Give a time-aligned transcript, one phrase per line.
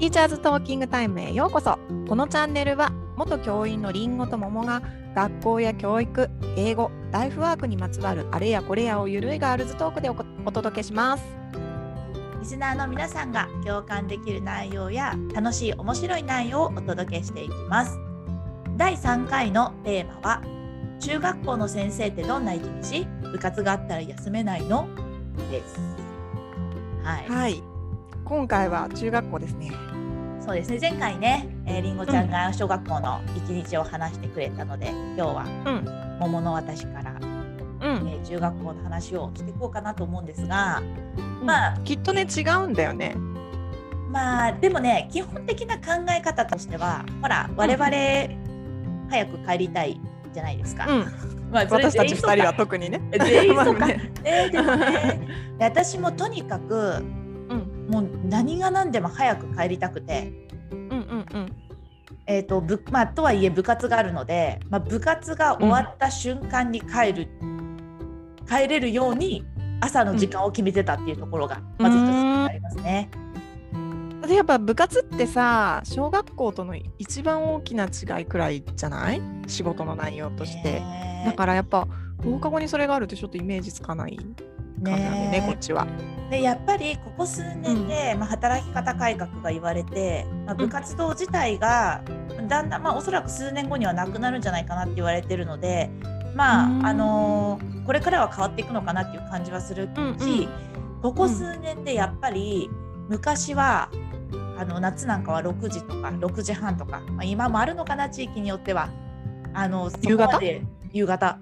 [0.00, 1.78] ティーチャーズトーキングタイムへようこそ。
[2.08, 4.80] このチャンネルは元教員のりんごと桃が
[5.14, 10.16] 学校や教育、英語、ライフワークにまつわるあれやこれやをゆるいガールズトークでお
[10.46, 11.24] お届けします。
[12.40, 17.98] リスナーの皆さんが共感できる内容や楽しい面白い内容をお届けしていきます。
[18.78, 20.42] 第3回のテーマは
[20.98, 23.06] 中学校の先生ってどんな一日？
[23.32, 24.88] 部活があったら休めないの？
[25.50, 25.78] です。
[27.04, 27.62] はい、はい
[28.30, 29.72] 今回は中学校ですね。
[30.40, 30.78] そうですね。
[30.80, 35.70] 前回ね、えー、りんごちゃんが小学校の一日を話してくれたので、今日はう
[36.16, 36.18] ん。
[36.20, 40.80] 桃の私から、うん、えー中学校の話をしていこうかなと思うんですが
[41.42, 43.16] まあきっとね違うんだよね。
[44.12, 50.00] まあでもね基本的な考え方としてはほら我々、早く帰りたい
[50.32, 50.86] じゃないですか。
[50.86, 51.00] うん。
[51.50, 53.00] まあ私たち二人は特にね。
[53.10, 53.80] 全員そうか。
[53.82, 54.12] まあね。
[54.22, 55.20] ねでもね
[55.58, 57.19] で私もとにかくうん
[57.90, 60.32] もう何が何でも早く帰りたくて。
[60.72, 61.56] うんうんうん
[62.26, 67.28] えーとぶまあ、とはいえ部活があるので、まあ、部活が終わった瞬間に帰る、
[68.48, 69.44] 帰れるように
[69.80, 73.10] 朝の時間を決めてたっていうところがまず一つありますね。
[74.28, 79.20] でやっぱ部活ってさ小学校との一番大きな違いくらいじゃない？
[79.48, 81.88] 仕事の内容として、ねだからやっぱ
[82.22, 84.16] 放課後にそれがあるとちょっとイメージつかない
[84.84, 85.86] 感じなんでねねこっちは。
[86.30, 92.02] でやっぱりここ数年で、まあ、働き方改革が言われて、まあ、部活動自体が
[92.48, 95.90] だんだん、まあ、おそらく数年後にはなくなるんじゃないかなって言われてるので、
[96.34, 96.86] まあうん。
[96.86, 99.86] あのーこれからは変わっていくのかなっていう感じはする。
[99.86, 100.48] し、うんうん。
[101.02, 102.70] ここ数年でやっぱり
[103.08, 103.90] 昔は
[104.56, 108.90] あの夏なんかは6時とか6時半とか、まあ、今もあるのかな地域によっては。
[109.54, 110.38] あの夕方？
[110.92, 111.38] 夕方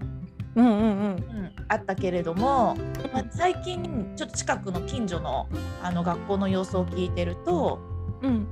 [0.54, 0.80] うんうんうん。
[0.80, 2.76] うん、あったけれども、
[3.12, 5.48] まあ、最近ちょっと近くの近所の
[5.82, 7.78] あの学校の様子を聞いてると
[8.22, 8.46] うん。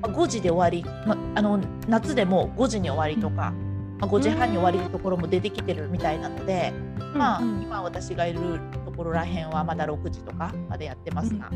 [0.00, 1.58] まあ5時で終わり、まあ、あの
[1.88, 3.52] 夏でも5時に終わりとか、
[3.98, 6.72] まあ、5時半に終わりのところも出てきてるみたいなので、
[7.14, 11.50] まあ、今私がいるところらへんはまだ6時とかまでやってますが、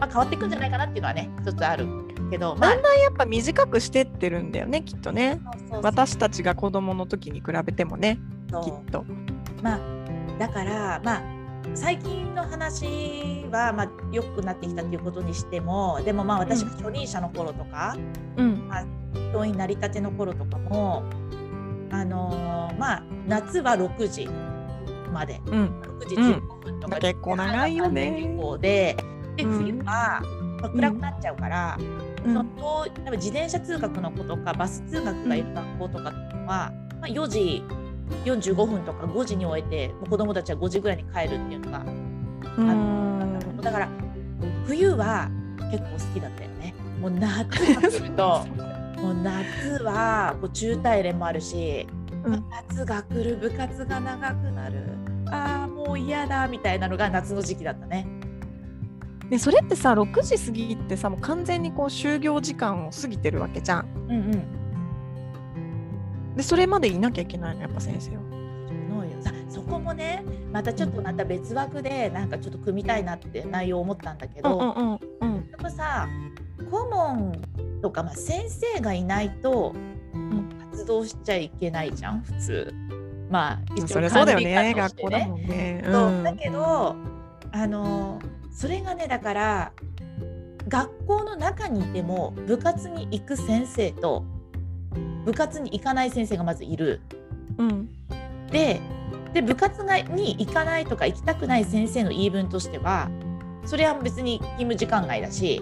[0.00, 1.86] まあ、変わっていくんじゃないかなっていうのはね一つある
[2.30, 5.40] けど、まあだんだんやっぱ短くしてってるんだよねきっとね。
[5.82, 9.04] 私たちが子供の時に比べてもねきっと。
[9.62, 9.78] まあ、
[10.38, 11.22] だから、まあ、
[11.74, 17.96] 最近の話は、まあ、良くなってきたということにしてもでもまあ私が初任者の頃とか、
[18.36, 18.70] うん。
[19.32, 21.02] 教員なりたての頃とかも、
[21.90, 24.28] あのーまあ、夏は6時
[25.12, 25.40] まで。
[25.46, 25.80] うん。
[25.80, 28.22] 6時うん15分とか、結構長いよね。
[28.22, 28.96] 結構で
[29.36, 29.58] でうん。
[29.58, 30.20] 冬は、
[30.60, 31.78] まあ、暗くなっちゃうから、
[32.24, 32.34] うん。
[32.34, 36.12] その多分自転車通学の子とかバス通学がいる学校とかは、
[36.46, 37.62] まあ、4時
[38.24, 41.84] 45分とか5時に終えてもう子どもたちは5時ぐらいに帰るっていうのが
[42.58, 43.88] うんだから
[44.66, 45.28] 冬は
[45.70, 46.74] 結構好きだったよね。
[47.00, 48.44] もう夏が来ると
[49.00, 51.86] もう夏はこう中大連もあるし、
[52.24, 54.76] うん夏が来る部活が長くなる
[55.30, 58.06] ああもう嫌だみたいなのが夏の時期だったね。
[59.30, 63.86] でそれってさ6時過ぎってさもう完全にこう就業時間を過ぎてるわけじゃん。
[64.08, 64.65] うんうん
[66.36, 68.22] でそれまでいなきゃいけないのやっぱ先生は。
[68.90, 76.08] のよさそこもねまたちょっとまた別枠でなんかちょっと組みたいなって内容を思ったんだけど、うんうんうんでもさ
[76.70, 77.32] 顧問
[77.80, 79.74] とか、まあ、先生がいないと
[80.16, 82.74] ん活動しちゃいけないじゃん普通。
[83.30, 83.78] まあうん。
[83.78, 85.82] 一応それそうだよね学校だもんね。
[85.84, 86.96] そうだけど
[87.52, 88.20] あの
[88.50, 89.72] それがねだから
[90.68, 94.24] 学校の中にいても部活に行く先生と
[95.24, 97.00] 部活に行かない先生がまずいる。
[97.58, 97.88] うん
[98.50, 98.80] で
[99.32, 103.10] で部活がに行かないとか行きたくない先生の言い分としては
[103.66, 105.60] それは別に勤務時間外だし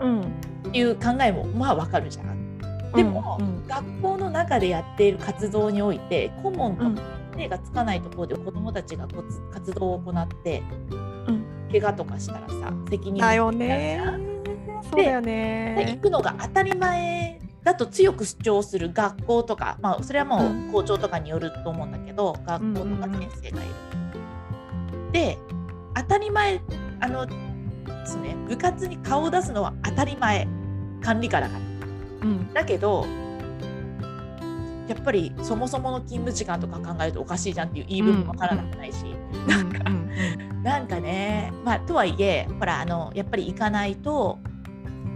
[0.00, 0.24] うんっ
[0.72, 2.58] ていう考えもまあわかるじゃん。
[2.94, 6.98] でも、うん学校の中でやっている活動において顧問とうん
[7.36, 9.08] 手がつかないところで子どもたちが
[9.52, 14.02] 活動を行って、うん怪我とかしたらさ責任だよね。
[14.90, 16.02] そうだよでね行。
[16.02, 20.68] くのが当たり前だと強く主張する学校とか、まあ、それはもうん。
[20.70, 23.74] う校長とかによると思うんだけど、学校とか先生がいる。
[25.12, 25.38] で
[25.94, 26.60] 当たり前
[27.00, 27.34] あので
[28.06, 30.48] すね部活に顔を出すのは当たり前
[31.02, 31.60] 管理課だから。
[32.28, 32.52] うん。
[32.52, 33.06] だけど
[34.88, 39.04] やっぱりそもそもの勤務時間とか考えるとおかしいじゃんっていう言い分もわからなくないし、
[39.46, 40.62] なんかうん。
[40.62, 44.38] なんかねまあとはいえほらあのやっぱり行かないと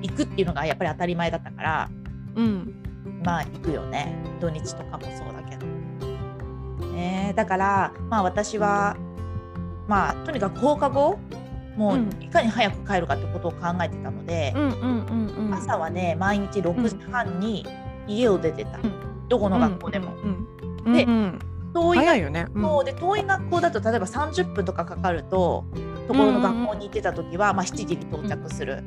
[0.02, 1.90] 行くっていうのがやっぱり当たり前だったから
[2.36, 2.82] うん
[3.24, 5.66] まあ行くよね土日とかもそうだけど。
[6.92, 8.96] ね、だからまあ私は
[9.86, 11.18] まあとにかく放課後
[11.76, 15.54] もうんういかに早く帰るかってことを考えてたので、うんうんうんうん。
[15.54, 17.66] 朝はね毎日6時半に
[18.06, 18.82] 家を出てた、ん
[19.28, 20.14] どこの学校でも。
[20.16, 20.48] うん
[20.86, 20.92] うん。
[20.94, 21.38] でうんうん
[21.74, 22.46] 遠い学早いよね。
[22.54, 25.64] うん校で遠い学校だと例えば30分とかかかると
[26.08, 28.82] ところの学校に行ってた時は、まあ、7時に到着する。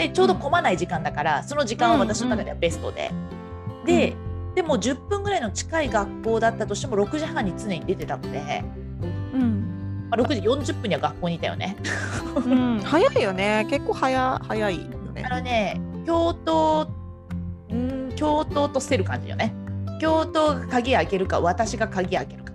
[0.00, 3.10] でちょうど混まない時間だからその時間は私の中ではベストで。
[3.84, 4.16] で、
[4.54, 8.64] でも10分ぐらいの近い学校だったとしても6時半に常に出てたので、
[9.34, 10.06] うん。
[10.10, 11.76] まあ、6時40分には学校にいたよね。
[12.34, 12.80] うん。
[12.82, 13.66] 早いよね。
[13.68, 15.34] 結構早早いよねあ。
[15.36, 16.84] のね教頭
[17.74, 19.54] ん教頭としてる感じよね。
[20.00, 22.52] 教頭が鍵開けるか私が鍵開けるか。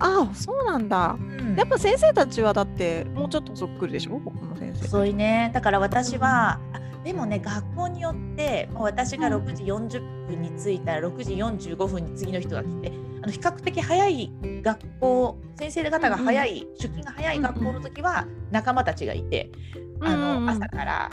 [0.00, 1.16] ああ、そうなんだ。
[1.18, 4.18] うんやっぱ先生たちはだってもうちょっとそっくりでしょ？
[4.18, 4.84] 僕の先生。
[4.86, 6.67] 遅いねだから私はあ
[7.04, 12.92] でもね学校によって私が6時40分に着いたら6時45分に次の人が来て
[13.22, 19.50] あの比較的早い学校先生方が早い、出勤が早い学校の時は仲間たちがいて、
[20.00, 21.10] あうんうんうんの朝から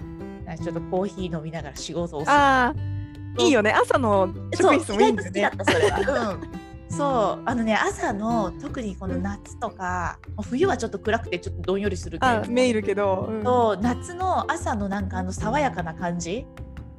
[0.47, 2.31] あちょっとコーヒー飲みながら仕事をする。
[2.31, 3.71] ああ、いいよね。
[3.71, 5.65] 朝の職員室もいいん意外だよねと好きだっ。
[5.65, 6.29] たそれは。
[6.31, 7.41] うんそう。
[7.45, 13.27] あのね朝の特にこの夏とか、冬はちょっと暗くてちょっとどんよりするけあどメールけど。
[13.29, 13.43] うん。
[13.43, 13.77] そう。
[13.81, 16.45] 夏の朝のなんかあの爽やかな感じ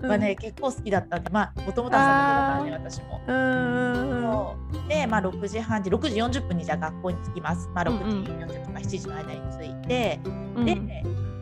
[0.02, 3.20] はね、結構好きだったんでまあもともと朝だからね私も。
[3.26, 7.68] うんでまあ6時半時6時40分にじゃあ学校に着きます。
[7.74, 8.24] まあ6うんうん。
[8.24, 10.28] 時40分か7時の間に着いて、う
[10.60, 10.64] ん。
[10.64, 10.76] で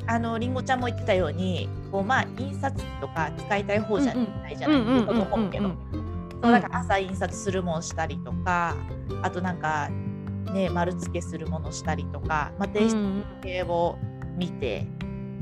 [0.07, 4.93] あのりんごちゃんも言ってたようにこうまあ印刷機とか使いたい方じゃないじゃないうんうん。
[4.93, 5.71] うんうんと思うけど
[6.49, 6.53] うん。
[6.53, 8.77] そうなんか朝印刷するもんしたりとか
[9.23, 9.89] あとなんか
[10.53, 13.25] ね丸付けするものしたりとか、まあ、提出うん。
[13.43, 13.97] 系を
[14.37, 14.87] 見て、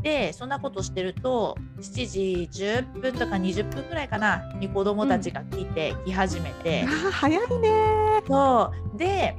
[0.02, 6.84] でそんなことしてると7時10分とか20分ぐらいかなに子供たちが来て、来始めて。
[6.84, 8.22] 早いね。
[8.26, 8.98] そう。
[8.98, 9.36] で、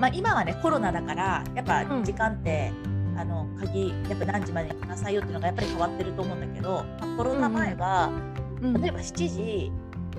[0.00, 2.04] まあ、今はねコロナだからやっぱうん。
[2.04, 2.72] 時間って、
[3.16, 8.10] あの鍵やっぱ何時までに来なさいよっていうのがやっぱり変わってると思うんだけど、まあコロナ前は、
[8.60, 8.74] うん。
[8.82, 9.72] 例えば7時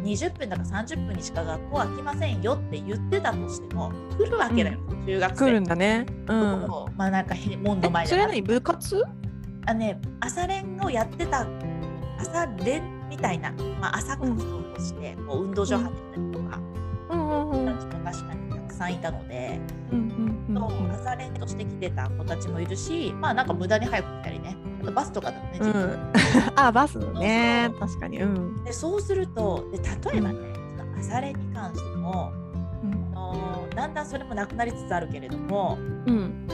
[0.03, 6.05] 20分とか30分にしか学校開きませんよって言ってたとしても来るわけだよ、中学生来るんだね。
[6.27, 6.67] うん。
[6.95, 9.03] まあなんかへ門の前でそれは何部活？
[9.65, 11.45] あね朝練をやってた
[12.19, 13.51] 朝練みたいな、
[13.81, 16.59] まあ、朝活動として、こう運動場入ったりとか、
[17.09, 18.26] うんうんうん子たちも確かにたく
[18.77, 19.59] さんいたので、
[19.91, 20.91] うんうんそううん。
[20.91, 24.55] 朝練として来てた子たちもいるしまあなんか無駄に早く来たりね。
[24.81, 26.13] あとバスとかだとね、うん。
[26.55, 27.69] あバスね。
[27.79, 28.19] 確かに。
[28.19, 28.63] うん。
[28.63, 29.77] でそうするとで
[30.11, 30.35] 例えばね、
[30.77, 32.31] その朝練に関しても、
[32.83, 33.11] うん。
[33.15, 36.47] あのだんだんそれもなくなりつつあるけれどもうん。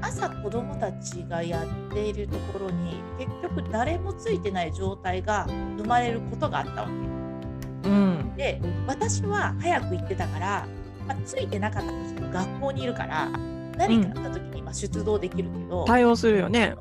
[0.00, 5.46] 朝子どもたちがやっているところに結局誰もついてない状態が
[5.78, 7.88] 生まれることがあったわけ。
[7.88, 8.32] うん。
[8.36, 10.66] で私は早く行ってたから、
[11.06, 13.28] まあ、ついてなかったとしても学校にいるから
[13.76, 16.74] 何かあった時にまあ出動できるけど、対応するよね。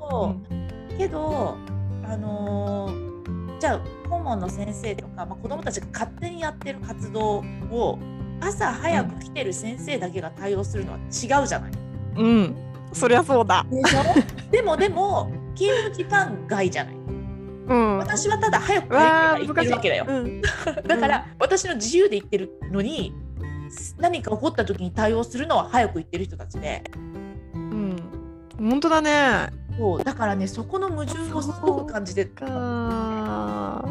[0.97, 1.57] けど、
[2.05, 3.13] あのー
[3.59, 7.97] じゃあ顧問の先生とか、まあ、子どもたちが勝手にやってる活動を
[8.41, 11.71] 朝早く来てる先生だけが対応するのは違うじゃない。
[12.17, 12.25] うん。
[12.25, 12.55] うん
[12.91, 13.65] そりゃそうだ。
[13.71, 14.51] でしょ？
[14.51, 16.93] でもでも勤務時間外じゃない。
[16.93, 17.97] うん。
[17.97, 20.05] 私はただ早く帰れわばあ行ってるわけだよ。
[20.09, 20.41] うん。
[20.85, 23.15] だから私の自由で行ってるのに
[23.97, 26.83] 何か起こった時に対応するのは早く行ってる人たちで
[27.53, 27.95] うん。
[28.57, 29.49] 本当だね。
[29.77, 33.85] そうだからねそこの矛盾をすごく感じてたか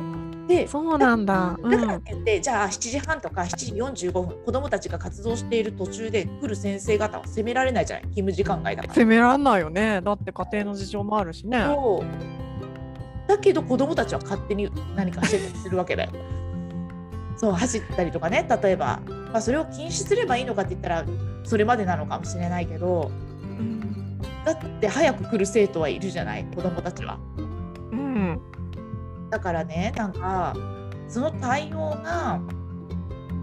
[0.46, 1.56] でそうなんだ。
[1.62, 2.02] うだからっん。
[2.02, 3.56] て言って、じゃあ7時半とか7
[3.94, 8.02] 時45分子どもたちが活動している途中で来る先生方は責められないじゃない？
[8.10, 8.94] 勤務時間外だから。
[8.94, 10.00] 責めらんないよね。
[10.02, 11.64] だって家庭の事情もあるしね。
[11.66, 16.10] そうだけど子どもたちは勝手に何かしてたりするわけだよ。
[17.42, 21.04] そう走ったりとかね例えば、まあ、それを禁止すればいいのかって言ったら
[21.42, 23.10] それまでなのかもしれないけど
[23.42, 24.18] うん。
[24.44, 27.18] だって早く来る生徒はいるじゃない子どもたちは。
[27.90, 28.40] うん。
[29.28, 30.54] だからねなんか
[31.08, 32.40] その対応が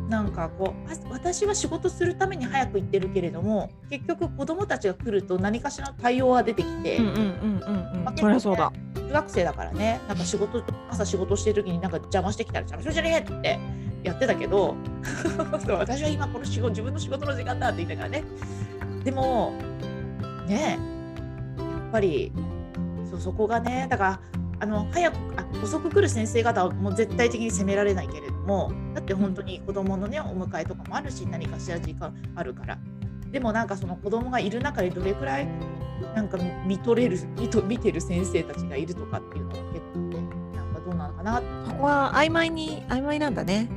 [0.07, 8.17] なんかこうあ私は仕事するために早く行ってるけれども結局子どもたちが来ると何かしらの対応が出てきて、うんうんうんうんうんまあ。
[8.17, 8.71] そりゃそうだ。
[8.95, 13.59] 中学生だからねなんか仕事朝仕事してる時になんか邪魔してきたら邪魔しろじゃねえって
[14.03, 14.75] やってたけど
[15.65, 18.23] そう 私は今この仕事自分の仕事の時間だって言いながらね。
[19.03, 19.53] でも
[20.47, 20.77] ね
[21.57, 22.31] やっぱり
[23.09, 24.19] そうそこがねだから
[24.61, 32.77] あの早くあ遅く来る先生方はもう絶対的に責められないけれどもだって本当に子どものねお迎えとかもあるし何かしら時間あるから。
[33.31, 35.47] でもなんかその子供がいる中でどれくらい
[36.15, 40.21] なんか見とれる見と見てる先生たちがいるとかっていうのは結構ね
[40.55, 43.69] なんかどうなのかなそこは曖昧に曖昧なんだね。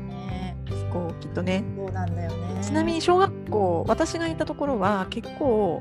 [1.00, 1.64] ねそこきっとね。
[1.76, 2.62] そうなんだよね。
[2.62, 5.80] ちなみに小学校私がいたところは結構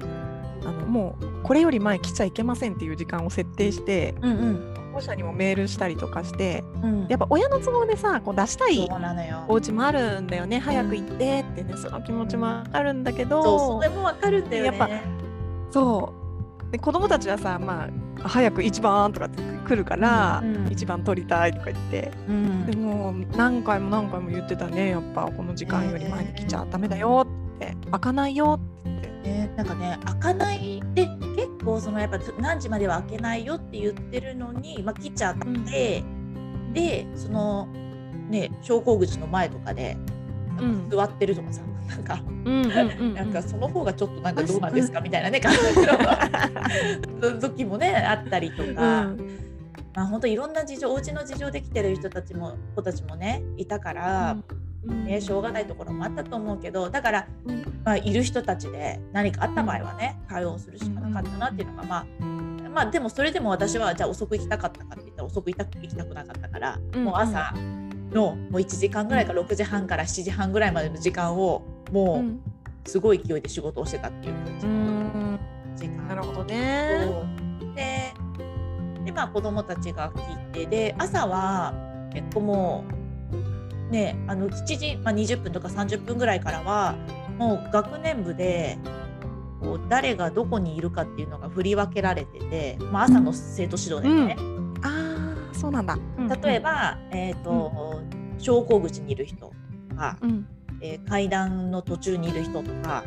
[0.64, 4.74] あのもうこれより前来ちゃいけませんっていう時間を設定してうんうん。
[4.92, 7.08] 保護者にもメールしたりとかしてうん。
[7.08, 9.46] やっぱ親の都合でさこう出したいそうなのよ。
[9.48, 14.78] お家もあるんだよね早く行ってってねその気持ちもあるんだけどそうそれもわかるんだよね。
[14.78, 14.90] やっぱ
[15.72, 16.21] そう
[16.72, 17.90] で子供たちはさま
[18.24, 22.12] あ早く一番とかって来るから、うん一番取りたいとか言って。
[22.28, 22.66] うん。
[22.66, 27.76] でも何回も何回も言ってたねやっぱこの時間より前に来ちゃダメだよって。
[27.92, 29.30] 開かないよって言って。
[29.30, 36.04] ね、なんかね開かないで結構そのやっぱ何時までは開けないよって言ってるのに、まあ、来ちゃって、
[36.74, 37.68] でその
[38.30, 39.98] ね昇降口の前とかで
[40.60, 40.90] うん。
[40.90, 45.60] 座ってるとかさ、なんかうんうんうんなんかその方がちょっとなんかどうなんですかみたいなね感じ
[47.28, 49.12] の時もねあったりとか、
[49.94, 54.38] まあ本当いろんな事情お家の事情で来てる人たちも子たちもねいたから、
[54.86, 62.06] ね、しょうがないところもあったと思うけどだから、うんまあ、いる人たちで何かあった場合はね対応するしかなかったなっていうのがまあ
[62.74, 67.54] まあでもそれでも私はじゃあ遅く行きたかったかって言ったら遅く行きた行きたくなかったから、うんもう朝
[68.12, 72.40] のもう1時間ぐらいか6時半から7時半ぐらいまでの時間をもうんう
[72.90, 74.66] すごい勢いで仕事をしてたっていう感じ。
[74.66, 75.40] うのん。
[75.76, 77.08] 時間なるほどね。
[77.76, 78.14] で
[79.06, 81.74] でまあ子供たちが来てで朝は
[82.14, 82.84] 結構も
[83.90, 86.96] うねあの7時、まあ、20分とか30分ぐらいからは
[87.38, 88.78] もう学年部で
[89.62, 94.36] こう誰がどこにいるかっていうのが振り分けられてて、まあ、朝の生徒指導だよね。
[94.84, 95.98] ああそうなんだ。
[96.44, 98.02] 例え、ば、えーと
[98.40, 99.52] 昇降口にいる人
[99.90, 100.48] とか、うん
[100.82, 103.04] えー階段の途中にいる人とか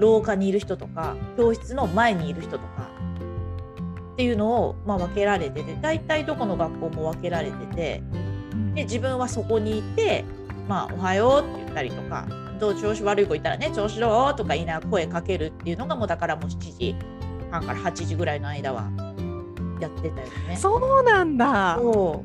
[0.00, 2.88] 廊下にいる人とか教室の前にいる人とか
[4.12, 8.02] っていうのを、まあ、分けられてて大体どこの学校も分けられてて
[8.74, 10.24] で自分はそこにいて
[10.68, 12.26] 「まあ、おはよう」って言ったりとか
[12.60, 16.94] 「どう調子悪い子いたらね調子どう?」とか言いながら声かけるっていうのがもうだからもう7時
[17.50, 18.84] 半から8時ぐらいの間は
[19.80, 20.56] やってたよね。
[20.56, 21.78] そうなんだ。
[21.80, 22.24] そ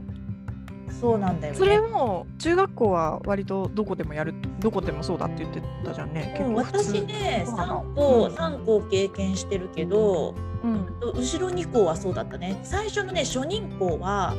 [0.89, 1.59] うそうなんだよね。
[1.59, 6.35] それも中学校は割とどこでもやるどこでもそうだって言ってたじゃんね。
[6.39, 8.35] うん、結構私ねそうなの3校うん。
[8.35, 10.85] 三校経験してるけどうん。
[11.01, 12.59] 後ろ2校はそうだったね。
[12.63, 14.33] 最初のね初任校は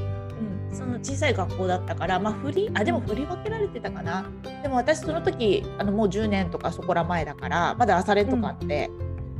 [0.72, 4.26] その小さい学校だったからまあ振りあでも振り分けられてたかな。
[4.62, 8.90] でも私その時あのもう10年とかそこら前だからまだ朝練とかあって、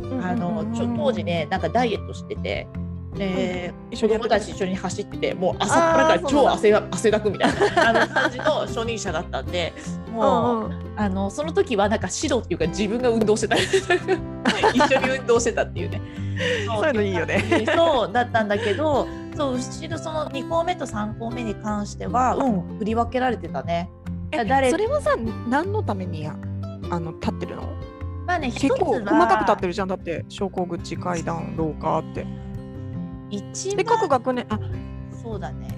[0.00, 0.24] うん。
[0.24, 2.68] あのちょ当時ねなんかダイエットしてて。
[3.16, 9.72] で一緒に子供たち一緒に走っててもう朝っぱらから超汗が汗だくみたいなあの感じの初任者だったんで
[10.10, 16.00] もう、あのその時はなんか指導っていうか自分が運動してた一緒に運動してたっていうね
[16.66, 17.64] そういうのいいよね。
[17.74, 19.06] そうだったんだけど
[19.36, 23.90] そう後ろその2校目と3校目に関してはうん振り分けられてたね。
[24.32, 24.70] え誰？
[24.70, 25.14] それはさ
[25.48, 26.36] 何のためにや
[26.90, 27.62] あの立ってるの？
[28.26, 32.26] まあね結構は細かく立ってるじゃんだって昇降口階段廊下って。
[33.30, 34.58] 一で各番学年あ、
[35.22, 35.68] そうだね。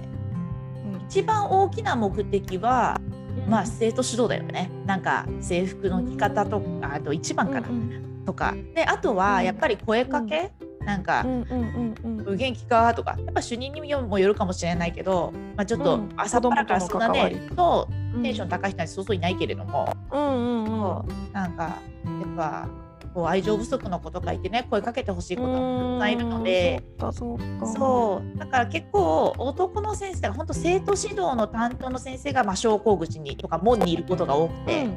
[0.93, 1.01] うん。
[1.07, 2.99] 一番大きな目的は
[3.47, 4.69] まあ生徒指導だよね。
[4.85, 8.53] なんか制服の着方とかあと一番かな、うんとか。
[8.75, 9.45] であとはうん。
[9.45, 10.51] やっぱり声かけ、
[10.81, 12.37] なんかうんうんうんうん。
[12.37, 16.09] 元気かとかやっぱ主任にもよるかもしれないけど、まあ、ちょっとうん。
[16.15, 18.23] 朝っぱらからそんなねそううん。
[18.23, 21.31] テンション高い人はそうそういないけれども、うんうんうん。
[21.33, 21.77] なんかや
[22.25, 22.67] っぱ
[23.13, 26.83] こう愛情不足の子とかいてね声かけてほしい子とかたくさんいるので。
[27.01, 28.37] うんそう。
[28.37, 34.87] だから結構男の先生が本当生徒指導の担当の先生がまあ昇降口にとか門にいることが多くて、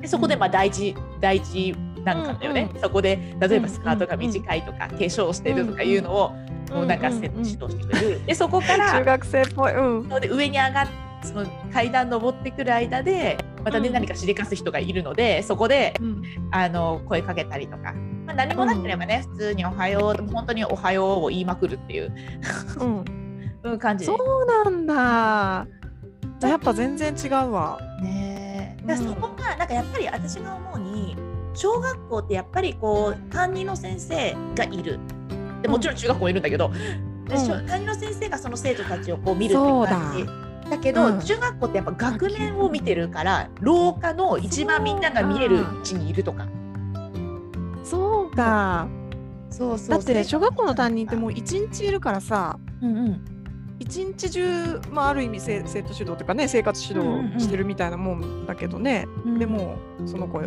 [0.00, 1.74] でそこでまあ第一第一
[2.04, 6.30] なんかだよね、うんそこで例えばスカートが短いとか、化粧してるとかいうのを、
[6.70, 9.74] もうなんか指導してくれる、でそこか中ら学生っぽい。
[9.74, 10.08] うん。
[10.08, 10.86] で上に上がっ
[11.22, 13.94] その階段登ってくる間でまたね、うん。
[13.94, 16.22] 何かしでかす人がいるのでそこでうん。
[16.50, 17.92] あの声かけたりとか、
[18.26, 22.12] まあ、何もなければね、普通に「おはよう」でも本当に「おはよう」を言いまくるっていう。
[22.80, 23.04] うん。
[23.62, 24.12] うん感じで。
[24.12, 25.66] そうなんだ。
[26.38, 27.78] じゃあやっぱ全然違うわ。
[28.02, 28.96] ねえ。
[28.96, 31.16] そこがなんかやっぱり私が思うに
[31.54, 34.98] 小学校ってやっぱりこう担任の先生がいる。
[35.62, 36.70] でもちろん中学校もいるんだけど、
[37.28, 41.20] 担任の先生がその生徒たちをこう見るっていう感じだけど、うん。
[41.20, 46.46] 中学校ってやっぱ学年を見てるから廊下の一番みんなが見える位置にいるとか。
[47.84, 48.88] そうか。
[49.50, 49.88] そうそう。
[49.90, 53.24] だって小学校の担任ってもう一日いるからさうんうん。
[53.80, 59.38] 一日中、まあ、ある意味生生徒指導というかね生活指導してるみたいなもんだけどね、うん。
[59.38, 60.40] でもその子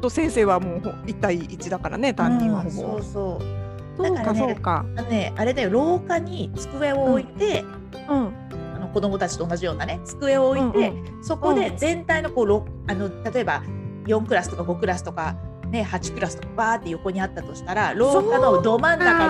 [0.00, 3.58] と先生はもうほ1対1だからね担任はほぼ、うんそうそう。
[3.96, 4.86] そうかだからねそうか。
[4.96, 7.64] あのねあれだよ廊下に机を置いて、
[8.08, 8.32] うん。
[8.47, 8.47] あ
[8.88, 13.62] の子供たちと同じようなね机を置いて、うんそこで全体のこうろあの例えば
[14.06, 15.36] 4クラスとか5クラスとか
[15.70, 19.28] ね、8クラスとかバーって横にあったとしたら廊下のど真ん中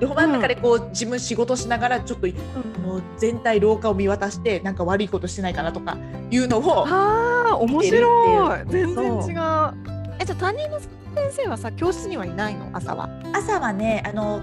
[0.00, 2.30] でど真ん中でこう、自分仕事しながらちょっと、あ
[2.86, 5.96] の全体廊下を見渡してなんか悪いことしてないかなとか
[6.30, 8.64] いうのをあ面白い。
[8.66, 9.22] 全然違う。
[9.22, 9.70] えじゃ
[10.18, 10.90] あ担任の先
[11.30, 12.68] 生はさ教室にはいないの？
[12.72, 13.08] 朝は？
[13.32, 14.42] 朝はねあの、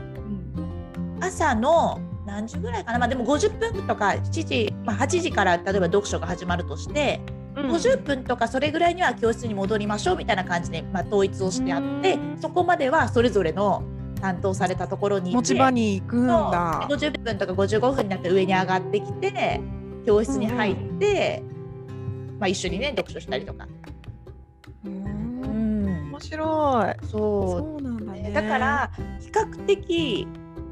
[1.19, 7.21] 朝の何時ぐらいかな、まあ、でも50分とか7時、まあ、8時から例えば読書が始まるとして
[7.55, 13.81] 50分とかそれぐらいには教室に戻りましょうみたいな感じで、まあ、統一をしてあってそこまではそれぞれの
[14.21, 16.87] 担当されたところに持ち場に行くんだ。
[16.89, 19.61] 50分とか55分になって上に上がってきて
[20.05, 21.43] 教室に入って、
[22.39, 23.67] まあ、一緒にね読書したりとか。
[24.83, 27.07] 面白い。
[27.07, 30.27] そうなんだ、ね、だから比較的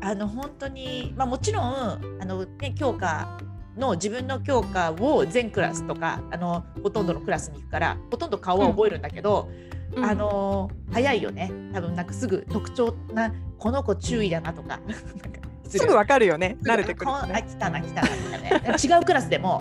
[0.06, 3.40] あの本当に、まあ、もちろんあの、ね、教科
[3.76, 9.50] の自分の教科を全クラスとかあのほとんどのクラスに行くからほとんど顔は覚えるんだけど、
[9.96, 11.52] うん、あの早いよね。
[11.74, 14.80] 多分なんかすぐ特徴なこの子注意だなとか。
[15.68, 16.58] すぐわかるよね。
[16.62, 18.62] 慣れてくる、ね、あ来たな来たなとかね。
[18.82, 19.60] 違うクラスでも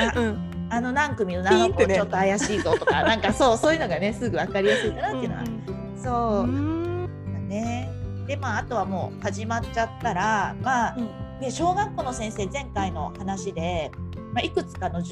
[0.00, 7.32] あ,、うん、あの何組の何子ちょっと怪しいぞとか、ね、なんかそうそういうのがねすぐ分かりやすいかなっていうのは、うんうん、そう。
[7.32, 7.91] だね
[8.26, 11.22] でまああとはもう始まっちゃったらまあ、うん。
[11.42, 13.90] で小学校の先生前回の話で、
[14.32, 15.02] まあ、いくつかの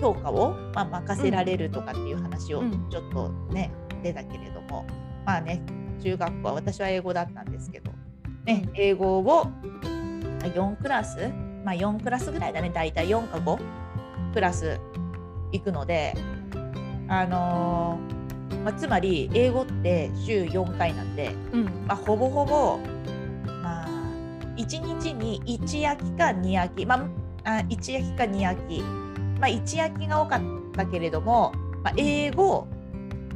[0.00, 4.86] 教科を、まあ、任せられるとかっていう話をちょっとね、うん、出たけれども
[5.26, 5.62] まあね
[6.02, 7.92] 中学校は私は英語だったんですけど、
[8.46, 9.46] ね、英語を
[10.40, 11.28] 4クラス、
[11.64, 14.80] まあ、4クラスぐらいだね大体4か5クラス
[15.52, 16.14] 行くので
[17.08, 18.23] あのー、
[18.64, 22.80] まあ、つまり英語って週4回なんで、うん、まあ、ほぼほぼ
[24.56, 27.06] 1日に1焼きか2焼き、ま
[27.44, 30.40] あ、1焼きか2焼き、まあ、1焼きが多かっ
[30.72, 31.52] たけれども、
[31.82, 32.66] まあ、英語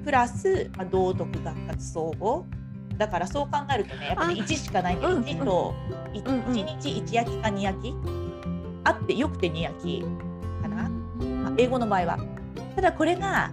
[0.05, 2.47] プラス、まあ、道徳学活総合
[2.97, 5.75] だからそう考えるとねやっぱり1しかないけど1と
[6.15, 7.95] 1, 1日1焼きか2焼き。
[8.85, 10.03] あってよくて2焼き
[10.63, 12.19] かな、まあ、英語の場合は。
[12.75, 13.53] ただこれが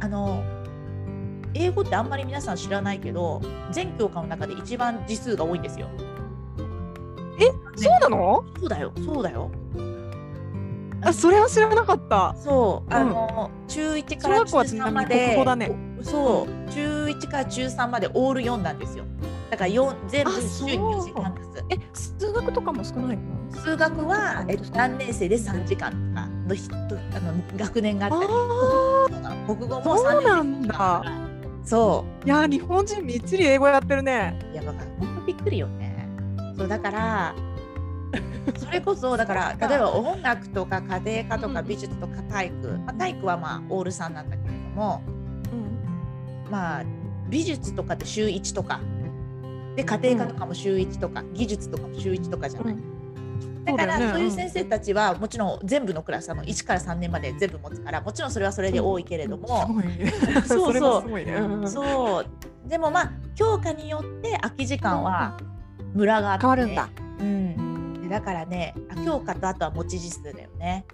[0.00, 0.44] あの
[1.58, 3.42] 英語ってあんまり皆さん知らないけど
[3.72, 5.88] 全教科の中で一番字数が多いんですよ。
[7.40, 8.44] え、そうなの？
[8.60, 9.50] そうだよ、そうだよ。
[11.00, 12.34] あ、それは知らなかった。
[12.36, 19.04] そう、あの、うん、中1から中3まで、ね、そう、中1から中3までオール読んだんですよ。
[19.50, 21.64] だから四全部週に4時間です。
[21.70, 23.22] え、数学とかも少ないの？
[23.52, 26.76] 数学は、えっと、何年生で3時間とかのひあ
[27.20, 28.32] の学年があったり、
[29.46, 31.27] 国語も3年生だ。
[31.68, 32.26] そう。
[32.26, 34.38] いや、日本人みっちり英語やってるね。
[34.52, 36.08] いや、だから本当びっくりよね。
[36.56, 37.34] そうだから
[38.58, 45.02] それこそだから例えば音楽とか家庭科とか美術とか体育、まあ、体育はまあオール3なんだけれども、
[46.46, 46.84] うん、まあ
[47.28, 48.80] 美術とかって週1とか
[49.76, 52.74] で家庭科とかも週1とか、うん、技術とかも週1とかじゃない。
[52.74, 52.87] うん
[53.64, 59.68] だからそういう先生たちはもちろん全部のクラスあの1から3年まで全部持つからもちろんそれはそれで多いけれども、
[60.46, 61.68] そうそう。
[61.68, 65.36] そうでもまあ教科によって空き時間は
[65.94, 66.88] ムラがあって変わるんだ、
[67.20, 70.84] うん、だからねあ教科とあとは持ち時数だよね。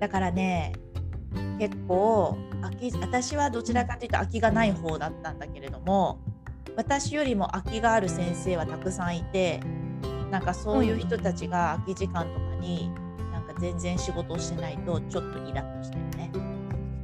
[0.00, 0.72] だからね
[1.58, 6.20] 結構空き私はどちらかというと空きがない方だったんだけれども
[6.76, 9.60] 私よりも空きがある先生はたくさんいて
[10.32, 16.32] なんかそういう人たちが空き時間とかに、うん、なんか全然仕事をしてないとちょっとイラッとしてるね。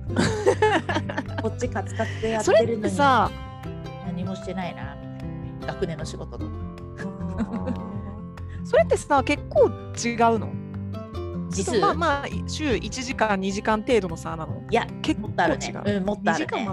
[1.42, 3.30] こっちカツカツでやってるのにさ
[4.06, 5.28] 何もしてないなみたい
[5.60, 5.74] な。
[5.74, 6.52] 学年の仕事とか。
[8.64, 10.48] それってさ結構違うの？
[11.50, 14.62] 時数まあまあ週1時間2時間程度の差なの？
[14.70, 16.66] いや結構違う、ね、うん、もっとある、ね、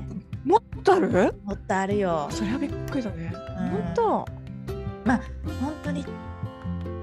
[0.46, 2.28] もっとあるもっとあるよ。
[2.30, 4.26] それはびっくりだね、うん、本当？
[5.04, 5.22] まあ
[5.62, 6.06] 本当に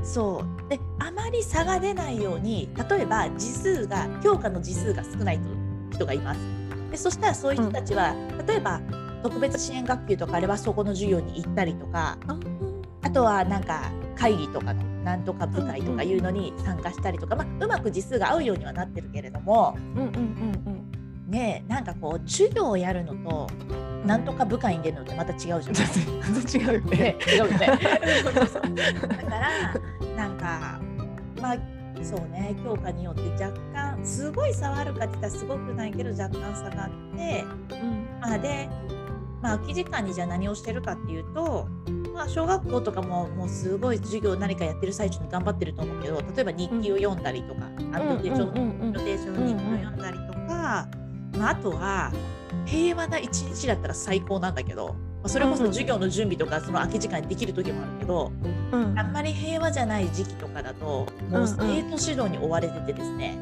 [0.02, 5.40] そうであまり差が出ないように例えば時数が教科の時数が少ない
[5.90, 6.40] 人がいます
[6.90, 8.80] でそしたらそういう人たちは、うん、例えば
[9.22, 12.18] 特別支援学級とかあればそこの授業に行ったりとか、
[13.02, 20.12] あとはなんか会議とかのなんとか部会とかいうのに参加したりとか、まあ、うまく字数が合うようにはなってるけれども、うんうんうん
[21.26, 23.48] うん、ねなんかこう授業をやるのと
[24.04, 25.60] なんとか部会に出るのってまた違うじゃん。
[26.72, 27.16] 違うよね。
[27.26, 27.58] 違うよね。
[27.66, 29.74] だから
[30.22, 30.80] なんか
[31.40, 31.56] まあ
[32.02, 38.68] そうね教科によって若干すごい差はあるかって言ったらすごくないけど若干差があって、うん、まあで
[39.42, 41.68] まあ空き時間にじゃあ何をしてるかっていうと
[42.12, 50.88] まあ、小学校とかももうすごい授業何かやってる最中に頑張ってると思うけど例えば日記を読んだりとか、うん、あとでちょっとロテーションの日記を読んだりとか、
[51.38, 52.12] まあ、あとは
[52.66, 58.32] 平和な一日だったら最高なんだけど、まあそれこそ授業の準備とかその空き時間にできる時もあるけど、
[58.72, 58.98] うん。
[58.98, 63.38] あんまり平和じゃない時期とかだともう生徒指導に追われててですね。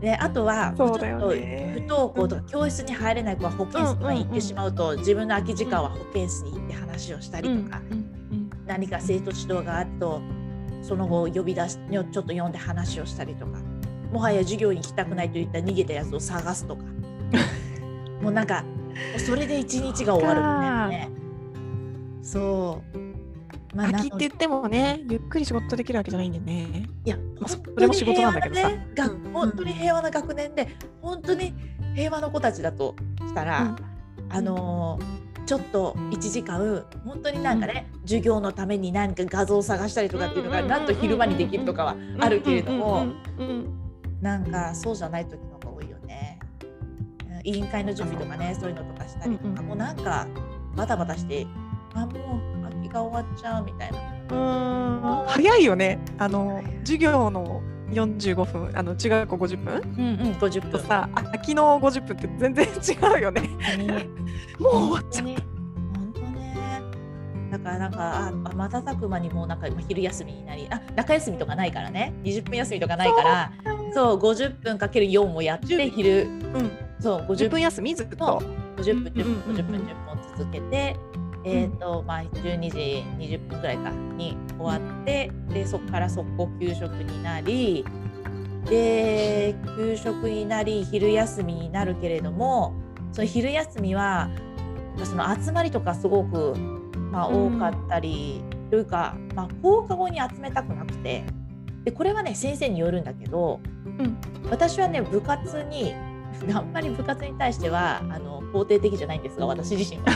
[0.00, 8.20] であとはちょっとね不登校とか教室に入れない子は保健室とかに行ってしまうと、自分の空き時間は保健室に行って話をしたりとか、うん
[8.66, 10.22] 何か生徒指導があると
[10.80, 13.58] その後呼び出しちょっと読んで話をしたりとか
[14.12, 16.82] もはや授業に行きたくないといった逃げたやつを探すとか。
[18.22, 18.64] もうなんか
[19.18, 21.10] それで一日が終わるみたいなね。
[22.22, 22.98] そう。
[23.76, 26.88] ま空きって言ってもね、ゆっくり仕事できるわけじゃないんでね。
[27.04, 30.68] いや、まあそ本れも仕事なんだけどさねう本当に平和な学年で、
[31.00, 31.54] 本当に
[31.94, 33.76] 平和の子たちだとしたら、うん
[34.32, 43.80] あのーちょっと1時間本当になんかね、授業のために何か画像を探したりとかっていうのが、うんなんと昼間にできるとかはあるけれども、うんうん
[44.20, 45.40] なんかそうじゃない時。
[47.44, 50.26] うん委員会の準備とかねそういうのとかしたりとか、うんうんもうなんか
[50.76, 51.46] バタバタして
[51.94, 53.98] あもう秋が終わっちゃうみたいな。
[54.30, 55.98] うんうん早いよね。
[56.18, 60.70] あの授業の45分、あの中学校50分うんうん50分。
[60.70, 63.42] とさ、秋の50分って全然違うよね。
[64.58, 65.26] もう終わっちゃう。
[65.26, 66.80] 本当ね。
[67.50, 73.52] だからなんかああ瞬く間にもうなんか今昼休みになりあ中休みとかないからね20分休みとかないから
[73.92, 77.60] そう50分かける4をやって昼うん、そう10 50分。
[77.60, 78.42] 休みずっそと。
[78.76, 80.96] 50分10分うんうんうん50分10分続けて、
[81.44, 87.84] えっ、とまあ12時20分ぐらいかに終わってでそこから速攻給食になり
[88.66, 92.74] で給食になり昼休みになるけれども
[93.12, 94.28] その昼休みは
[95.04, 96.54] その集まりとかすごく、
[97.10, 101.24] まあ、多かったり、というか、まあ、放課後に集めたくなくて。
[101.84, 104.18] でこれはね先生によるんだけど、うん。
[104.50, 105.94] 私はね部活に
[106.54, 110.06] あんまり部活に対してはあの肯定的じゃないんですが私自身は。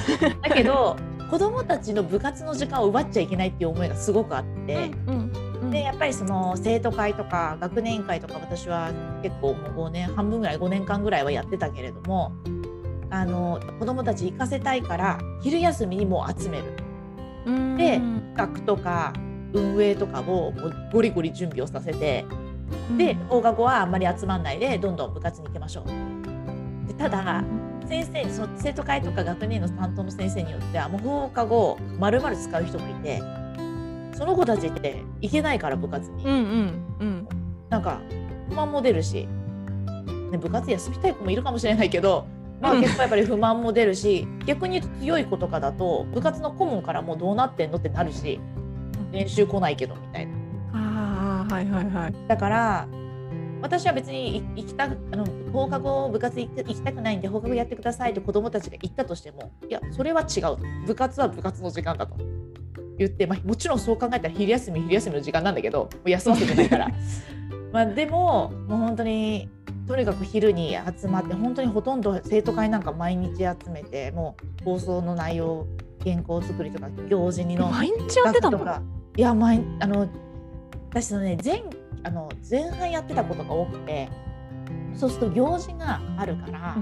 [0.43, 0.97] だけど
[1.31, 4.91] 子どもたちの部活の時間を奪っちゃいけないっていう思いがすごくあって。
[5.07, 12.33] うんうんでやっぱりその生徒会とか学年委員会とか私は結構もう5年半分ぐらい5年間ぐらいはやってたけれども
[13.11, 16.65] あの子どもたち行かせたいから昼休みにもう集める
[17.47, 18.01] うんで
[18.37, 19.13] 企画とか
[19.53, 22.25] 運営とかをもうゴリゴリ準備をさせて
[22.97, 26.89] で放課後はあんまり集まんないでどんどん部活に行きましょう。
[26.89, 27.45] でただ
[27.87, 33.21] 先生その生徒会とか学年の担当の先生によってはもう放課後丸々使う人もいて
[34.15, 36.25] その子たちって行けないから部活に。
[36.25, 37.29] うんうんうん。
[37.69, 38.01] なんか
[38.49, 39.27] 不満も出るし、
[40.31, 42.27] ね、部活休みたい子もいるかもしれないけど、
[42.61, 42.81] まあ、うん。
[42.81, 48.39] 結構やっぱり不満も出るし、逆に言うと強い子とかだと部活の顧問からもうどうなってんのってなるし
[49.11, 50.44] 練習来ないけどみたいな。
[51.55, 52.15] はいはいはい。
[52.27, 52.89] だから
[53.63, 62.17] 私は別にい行きたくあの放課後部活行きたくないんで放課後やってくださいと子どもたちが言ったとしてもいやそれは違う部活は部活の時間だと。
[62.97, 66.89] 言って、まあ、もちろんそう考えたら昼休み昼休みの時間なんだけどもう休ませてないから。
[67.73, 69.49] まあでももう本当に
[69.89, 75.67] とにかく昼に集まって本当にほとんど生徒会なんか毎日集めてもう放送の内容
[76.05, 78.61] 原稿作りとか行事にの毎日やってたの？
[79.17, 80.07] いや前あの
[80.95, 81.61] 私のね前
[82.05, 84.09] あの前半やってたことが多くて
[84.95, 86.77] そうすると行事があるから、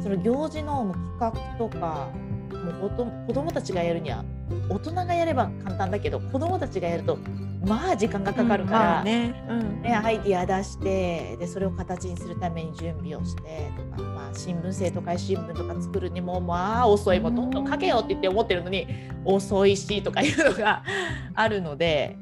[0.00, 2.08] その行事の企画とか
[2.52, 4.24] もう子ど子供たちがやるには
[4.70, 7.18] 大人がやれば簡単だけど子供たちがやると
[7.64, 9.44] まあ時間がかかるから、まあね。
[9.48, 18.86] うんね、アイディア出してでそれを形にするために準備をしてとか、まあ、新聞生とか新聞とか作るにもまあ遅いもうどんどん書けよって言って思ってるのに
[19.24, 20.84] 遅いしとかいうのが
[21.34, 22.18] あるので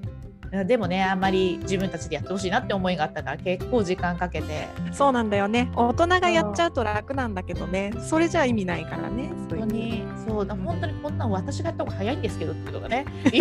[0.62, 5.72] でもねあんまり自分たちでやってほしいなって思いがあったから結構時間かけてそうなんだよね。
[5.74, 7.92] 大人がやっちゃうと楽なんだけどね。
[7.98, 9.32] それじゃ意味ないからね。
[9.48, 13.04] 本当にそうだ本当にこんなん私がやった方が早いんですけどっていうのがね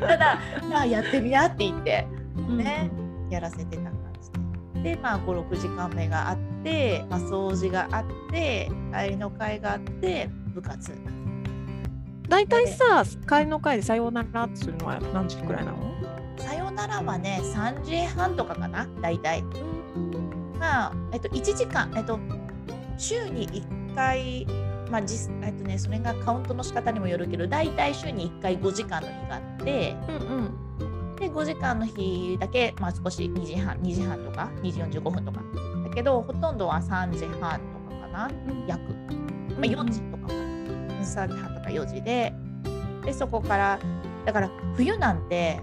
[0.00, 2.06] ただまあやってみなって言って
[2.48, 2.90] ね
[3.30, 4.40] やらせてた感じで。
[4.82, 10.92] で、まあ、5、6時間目があって、まあ、掃除があって、帰りの会があって、部活。
[12.30, 15.78] 大体さ、帰りの会でさようならってするのは何時くらいなの？
[16.38, 19.42] さよならはね、3時半とかかな、大体。
[20.58, 22.18] まあ、えっと、1時間、えっと、
[22.96, 24.46] 週に1回、
[24.90, 31.16] まあ、実えっとね、それがカウントの仕方にもよるけど、大体週に1回5時間の日があって、うんうん。
[31.16, 35.42] で5時間の日だけ、まあ、少し2時半2時半とか2時45分とか
[35.84, 38.30] だけどほとんどは3時半とかかな
[38.66, 40.49] 約、まあ、4時とかかな
[41.02, 42.32] 3時半とか4時で。
[43.04, 43.78] でそこから
[44.26, 45.58] だから冬なんて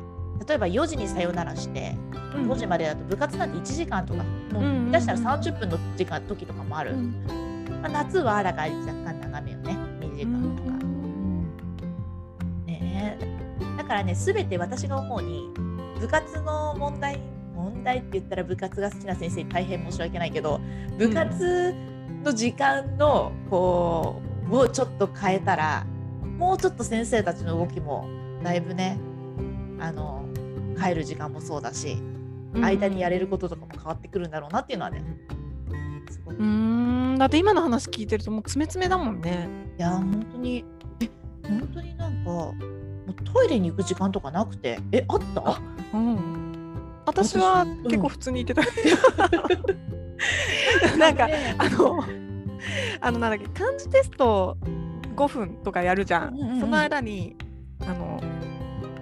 [0.47, 1.95] 例えば4時にさよならして
[2.35, 2.51] うん。
[2.51, 7.23] 5時までだと部活なんて1時間とかもう出したら30分の時間時とかもある、うん。
[7.81, 10.71] まあ、夏はだから若干長めよね2時間とか。
[12.65, 13.77] ねえ。
[13.77, 15.49] だからね全て私が思うに
[15.99, 17.19] 部活の問題
[17.55, 20.59] 問題って言ったら部活が好きな先生に大変申し訳ないけど
[20.97, 21.73] 部活
[22.23, 25.85] の時間のこうをちょっと変えたら
[26.37, 28.07] もうちょっと先生たちの動きも
[28.43, 28.99] だいぶね
[29.79, 30.25] あの
[30.81, 31.97] 帰る時間もそうだし
[32.53, 35.03] 間にやれることとかも変わってくるんだろうなっていうのはね
[36.09, 36.37] すごく。
[36.37, 37.17] うーん。
[37.17, 39.49] だって今の話聞いてるともう詰め詰めだもんね。
[39.77, 40.63] いや本当に。
[41.01, 41.09] え
[41.47, 42.55] 本当になんかも
[43.07, 44.79] うトイレに行く時間とかなくて？
[44.91, 45.59] えあった？
[45.93, 48.61] うん、私は結構普通にいてた。
[50.97, 51.55] なんかね。
[51.57, 52.03] あの
[53.01, 54.57] あのなんだっけ漢字テスト
[55.15, 56.33] 5分とかやるじゃん。
[56.33, 57.35] うんうんうんその間に
[57.81, 58.21] あの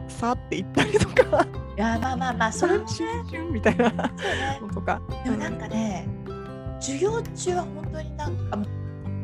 [0.07, 1.45] さーって行ったりとか、
[1.77, 2.89] いやまあまあまあそれもね。
[3.51, 3.91] みたいな。
[4.73, 5.01] とか。
[5.23, 6.07] でもなんかね、
[6.79, 8.59] 授業中は本当になんか、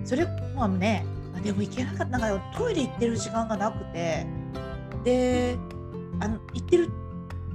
[0.04, 1.06] それもね、
[1.38, 4.26] あでも行けなかった、なんかトイレ行ってる時間がなくて、
[5.04, 5.58] で、
[6.20, 6.90] あの行ってる、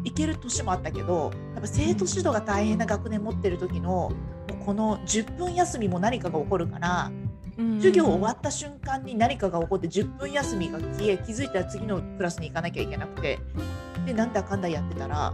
[0.04, 4.12] 行ける年もあったけど、やっぱ生徒指導が大変な学年持ってる時の、
[4.66, 7.12] この10分休みも何かが起こるから、
[7.76, 13.38] 授業終わった瞬間に何かが起こって10分休みが消え気づいたら次のクラスに行かなきゃいけなくて
[14.04, 15.32] でなんだかんだやってたら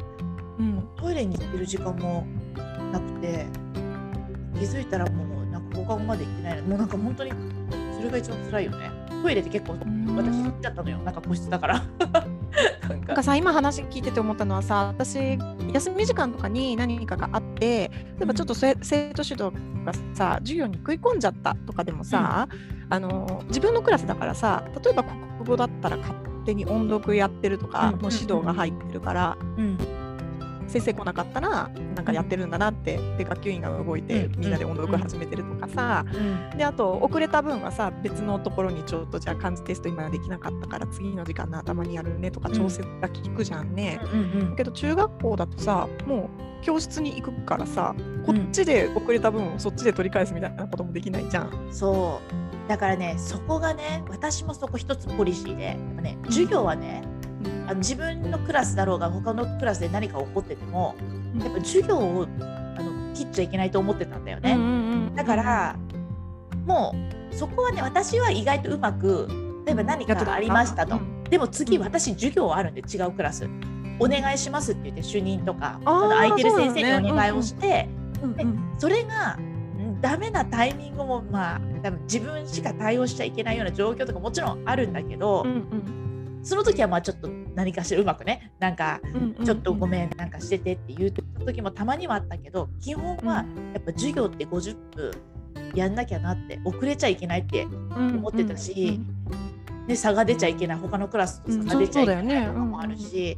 [0.58, 0.88] うん。
[0.96, 2.26] トイレに行ってる時間も
[2.92, 3.46] なくて
[4.54, 6.56] 気づいたらもうなんか放課後まで行ってない。
[6.58, 7.32] のもうなんか本当に
[7.96, 8.90] それが一番辛いよね。
[9.22, 10.16] トイレって結構ん。
[10.16, 10.98] 私行っちゃったのよ。
[10.98, 11.82] なんか個室だから
[12.88, 13.22] なんか。
[13.22, 15.38] さ今話聞いてて思ったのはさ私
[15.72, 19.52] 休み時間とかに何かがあって例えばちょっとせ生徒指導
[19.84, 22.48] がさ授業に食い込んじゃったとかでもさ、
[22.88, 28.00] あの自分のクラスだからさ例えば国語だったら勝手に音読やってるとか、うん。
[28.00, 29.78] もう指導が入ってるから、うん
[30.72, 34.40] 先生来なかったらなんかやってるんだなってで学級委員が動いてうん。
[34.40, 36.58] みんなで音読始めてるとかさ、うん。
[36.58, 44.00] であと遅れた分はさ別のところにちょっとじゃあ漢字テスト今できなかったから次の時間の頭にやるねとか調整が効くじゃんね。
[44.56, 46.30] けど中学校だとさも
[46.62, 51.48] う教室に行くからさこっちで遅れた分をそっちで取り返すみたいなこともできないじゃん。
[51.48, 52.20] うんそ
[52.66, 52.68] う。
[52.68, 57.02] だからねそこがね私もそこ一つポリシーでね授業はね、
[57.66, 60.94] あの自分のクラスだろうが他のクラスで何か起こってても
[61.38, 62.26] やっぱ授業を
[62.76, 64.58] あの切っちゃいけないと思ってたんだよね。
[65.14, 65.76] だから
[66.66, 66.94] も
[67.30, 69.28] うそこはね私は意外とうまく
[69.66, 71.24] 例えば何かがありましたと、うん。
[71.24, 71.82] でも次うん。
[71.82, 73.48] 私授業あるんで違うクラス。
[73.98, 77.88] お願いしますって言って主任とか空いてる先生にお願いをしてで
[78.22, 78.74] うんうん。
[78.78, 86.01] それがんダメなタイミングもまあ多分自分しか対応しちゃいけないような状況とかもちろんあるんだけど、うん
[86.42, 89.00] その時はまあちょっと何かしらうまくねなんか
[89.44, 95.12] ちょっとごめんなんかしててって言う時もたまにはあったけど基本はやっぱ授業って50分
[95.74, 99.00] やんなきゃなって遅れちゃいけないって思ってたし
[99.86, 103.36] で差が出ちゃいけない他のクラスと差が出ちゃいけないとかもあるし、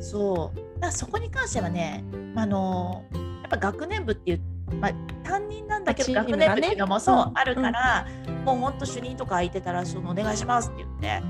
[0.00, 0.56] そう。
[0.56, 4.40] だからそこに関してはね、まああのやっぱ学年部っていう、
[4.80, 7.32] まあ、担任なんだけど、学年部っていうのもそう、うん。
[7.34, 8.06] あるから、
[8.44, 11.22] もうほんと主任とか空いてたらそのお願いしますって言って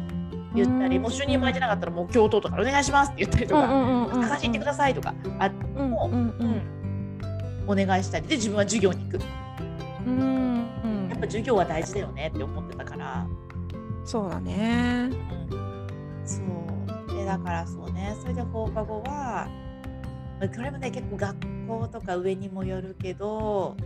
[0.57, 3.67] 言ったり、もう主任も空いてなかったらもう教頭とかお願いしますって言ったりとか、
[4.13, 6.63] 探しに行ってくださいとかあ、うんもううんうん。
[7.69, 9.21] お願いしたりで自分は授業に行く。
[10.07, 11.09] うんうん。
[11.09, 13.27] やっぱ授業は大事だよねって思ってたから。
[14.05, 15.11] そうだね。
[16.25, 17.15] そう。
[17.17, 18.15] でだからそうね。
[18.21, 19.49] それで放課後は
[20.41, 23.77] まあこれもね結構学校とか上にもよるけど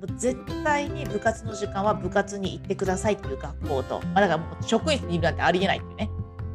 [0.00, 6.10] もう絶対に部活の時間は部活に行ってくださいっていう学校と、まあ、だからもう職員室にいるなんてありえないっていうね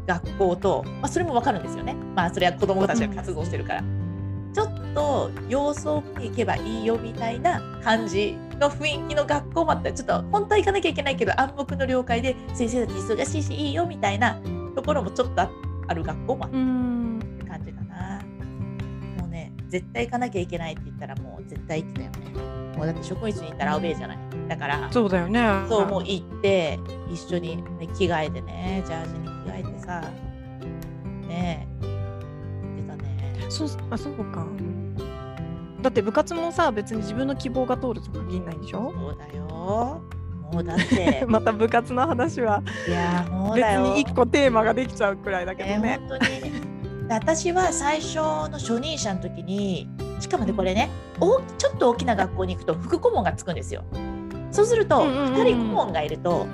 [0.07, 3.83] 学校と、まあ、それも分かるんですよねまあそれは子どもたちが活動してるから、
[4.53, 14.39] ちょっと様子を見に行けばいいよみたいな感じの雰囲気の学校もあったらちょっと本当は行かなきゃいけないけど暗黙の了解で先生たち忙しいしいいよみたいな
[14.75, 15.49] ところもちょっとあ
[15.87, 18.21] ある学校もあっうんた感じかな。
[19.19, 22.60] もうね絶対行かなきゃいけないって言ったらもう絶対行ってたよね。
[22.81, 24.17] もうだって職員室に行ったらアウェーじゃない。
[24.47, 25.39] だからそうだよね。
[25.69, 26.79] そうもう行って
[27.13, 30.01] 一緒に、ね、着替えてねジャージに着替えてさ
[31.27, 33.45] ねえ行ってたね。
[33.49, 34.47] そうあそうか。
[35.83, 38.91] だって部活もさ別に自分の希望が通ると限らないんでしょ？
[38.95, 40.01] そうだよ。
[40.51, 43.93] もうだって また部活の話はいやもう別だよ。
[43.93, 45.99] に一個テーマができちゃうくらいだけどえね。
[46.09, 46.51] 本当に
[47.09, 49.87] 私は最初の初任者の時に
[50.21, 53.83] しかもねこれねおちょっと大きな学校に行くと副顧問がつくんですよ。
[54.51, 55.33] そうするとうんうんうんうん。
[55.35, 56.45] 2人顧問がいると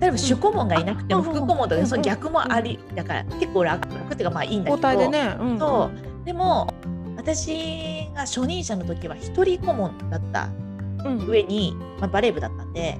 [0.00, 1.26] 例えば主顧問がいなくてもうん。
[1.26, 4.88] 副顧問とかその逆もありだから結構楽楽っていうかまあいいんだけど。
[4.88, 5.36] 交代でね。
[5.40, 5.90] うん、そ
[6.22, 6.24] う。
[6.24, 6.72] でも
[7.16, 10.48] 私が初任者の時は1人顧問だった
[11.04, 11.26] うん。
[11.26, 12.98] 上に、まあ、バレー部だったんで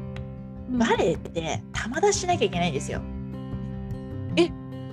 [0.71, 0.79] うん。
[0.79, 3.01] バレエって玉出ししなきゃいけないんですよ。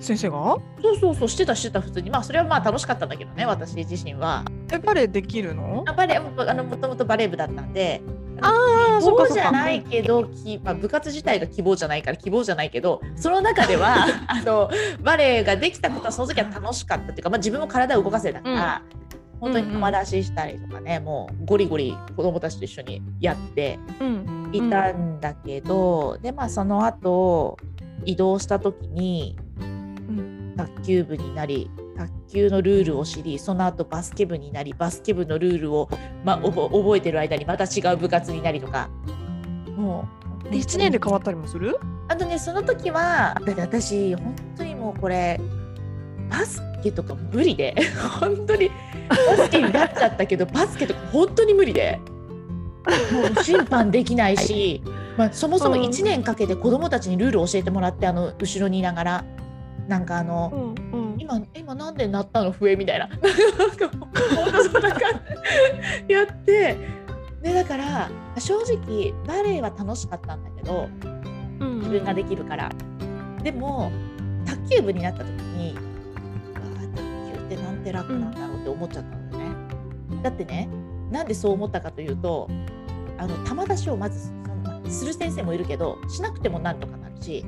[0.00, 0.56] 先生が？
[0.82, 2.10] そうそうそうしてたしてた普通に。
[2.10, 4.44] まあそれはまあ楽しかったんだけどね私自身は。
[4.72, 5.84] えバレエできるの？
[5.86, 8.02] あバレエあのもともとバレー部だったんで。
[8.40, 14.68] ああ希望じゃないけど、きまあ、部活自体が希望じゃないから希望じゃないけどその中では あの
[15.02, 18.82] バレエができたことはその時は楽しかったっていうか、まあ、自分も体を動かせたから、
[19.38, 27.56] 本当に友達したりとかね、もうゴリゴリ子供たちと一緒にやってうんいたんだけど、でまあその後
[28.04, 29.73] 移動した時にうん
[30.56, 35.88] 卓球部になり卓球のルールを知りその後バスケ部になりバスケ部のルールを、
[36.24, 38.88] ま覚えてる間にまた違う部活になりとか。
[39.76, 40.08] も
[40.46, 41.78] うで1年で変わったりもする？
[42.08, 45.40] あとねその時はだって私本当にもうこれ
[46.30, 47.74] バスケとか無理で
[48.20, 48.70] 本当に
[49.08, 51.98] バスケになっちゃったけどバスケとか本当に無理で。
[53.12, 54.82] もう審判できないし、
[55.16, 55.82] まあ、そもそもうん。
[55.84, 59.24] 1年かけて子どもたちにルールを教えてもらってあの後ろにいながら
[59.88, 60.74] なんかあの。
[60.92, 61.14] んうん。
[61.18, 63.08] 今今なんでなったの笛みたいな。
[63.18, 65.00] 本当そんな感
[66.08, 66.76] じやって
[67.42, 70.88] でだから正直バレエは楽しかったんだけど
[71.60, 72.70] うん自分ができるから。
[73.44, 73.92] でも
[74.46, 75.76] 卓球部になった時に
[76.54, 79.54] あー卓球ってなんて楽なんだろうって思っちゃったんだよね、
[80.22, 80.68] だってね
[81.10, 82.48] なんでそう思ったかというと
[83.18, 84.32] あの球出しをまず
[84.88, 87.44] する先生もいるけどしなくてもなんとかなるし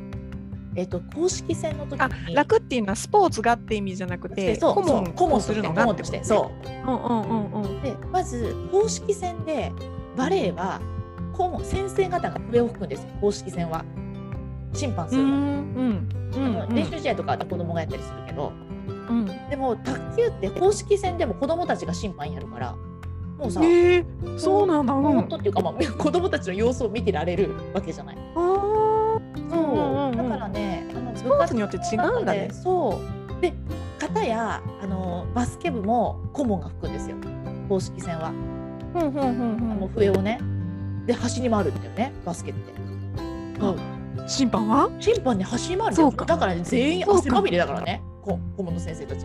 [0.77, 6.69] えっと公式戦の時あに楽っていうのはスポーツがって意味じゃなくてそう顧問そう顧問をするのが顧問としてそう。
[6.69, 7.83] うんうんうんうん。
[7.83, 9.73] でまず公式戦で
[10.17, 10.81] バレエは
[11.33, 13.85] 顧問先生方が笛を吹くんですよ公式戦は。
[14.73, 16.75] 審判するの,、うんうん。
[16.75, 18.53] 練習試合とかは子供がやったりするけど。
[19.09, 19.27] うん。
[19.49, 22.77] でも卓球って公式戦でも子供たちが審判やるから
[23.39, 24.93] もうさ、えー、そうなんだ。
[24.93, 25.03] うん。
[25.03, 28.19] 本当っていうか、まあ、子供たちの様子を見てられるわけじゃない。
[28.35, 29.06] あー
[29.51, 29.61] そう。
[29.61, 30.17] うんうんうん。
[30.17, 32.49] だからねあのスポーツによって違うんだね。
[32.49, 33.01] でそ
[33.39, 33.41] う。
[33.41, 33.53] で
[33.99, 37.17] 片やあのバスケ部も顧問が吹くんですよ。
[37.69, 38.31] 公式戦は。
[38.95, 39.81] うんうんうんあうん。
[39.81, 40.41] の笛をね。
[41.07, 42.73] で走り回るんだよねバスケって。
[43.61, 43.79] そう
[44.27, 44.91] 審判は？
[44.99, 46.25] 審判ね走り回るか。
[46.25, 49.25] だからね全員汗まみれだからねこ顧問の先生たち。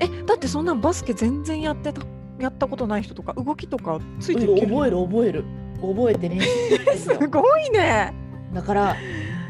[0.00, 2.02] えだってそんなんバスケ全然やってた
[2.38, 5.44] やったことない人とか動きとかついてる覚える覚える
[5.92, 6.46] 覚えて練習
[6.96, 8.12] す すごいね。
[8.52, 8.96] だから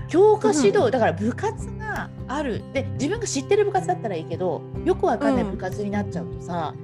[0.09, 2.63] 強化指導、だから部活がある。
[2.73, 6.75] で自分が知ってる部活だったらいいけどよくわかんない部活になっちゃうとさ、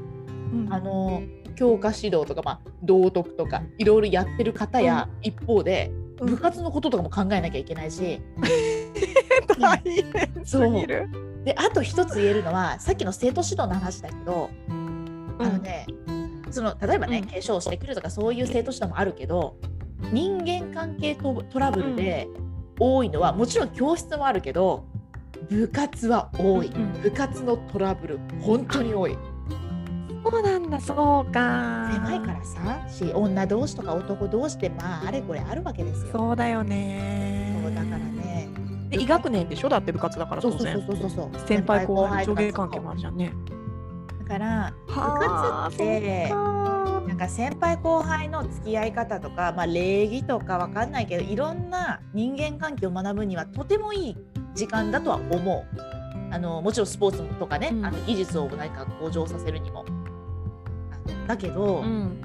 [0.53, 0.73] うん。
[0.73, 1.23] あの
[1.55, 6.31] 強化指導とか、まあ、道徳とかいろいろやってる方や、一方でうん。
[6.31, 8.21] 部活のこととかも考えなきゃいけないし、
[9.61, 11.09] 大変すぎる。
[11.45, 14.51] であと一つ言えるのはさっきの生徒指導の話だけど、
[15.39, 15.87] あのね
[16.51, 17.25] その例えばね、うん。
[17.27, 19.57] 化粧してくるとかそういう生徒指導もあるけど
[20.13, 22.29] 人間関係トトラブルで
[22.79, 24.87] 多いのは、もちろん教室もあるけど
[25.51, 27.03] 部活は多い、うんうん。
[27.03, 29.17] 部活のトラブル本当に多い。
[30.23, 31.91] そうなんだそうか。
[31.95, 36.13] 狭いからさし女同士とか男同士でまああれこれあるわけですよ。
[36.13, 37.59] そうだよね。
[37.65, 38.51] そうだからね。
[38.91, 39.69] で医学年でしょ？
[39.69, 41.49] だって部活だから当そうそうそう然そうそう。
[41.49, 43.33] 先輩後輩上下関係もあるじゃんね。
[43.47, 43.57] だ
[44.31, 46.35] から部はあ活ってそ
[47.09, 54.16] なんか先輩後輩の付き合い方とか、まあ、礼儀とかわかんないけどいろんな人間関係を学ぶにはとてもいい
[54.55, 55.64] 時間だとは思う。
[56.33, 59.85] あのもちろんスポーツとかね、うんあの技術を何か向上させるにも。
[61.27, 62.23] だけど、うん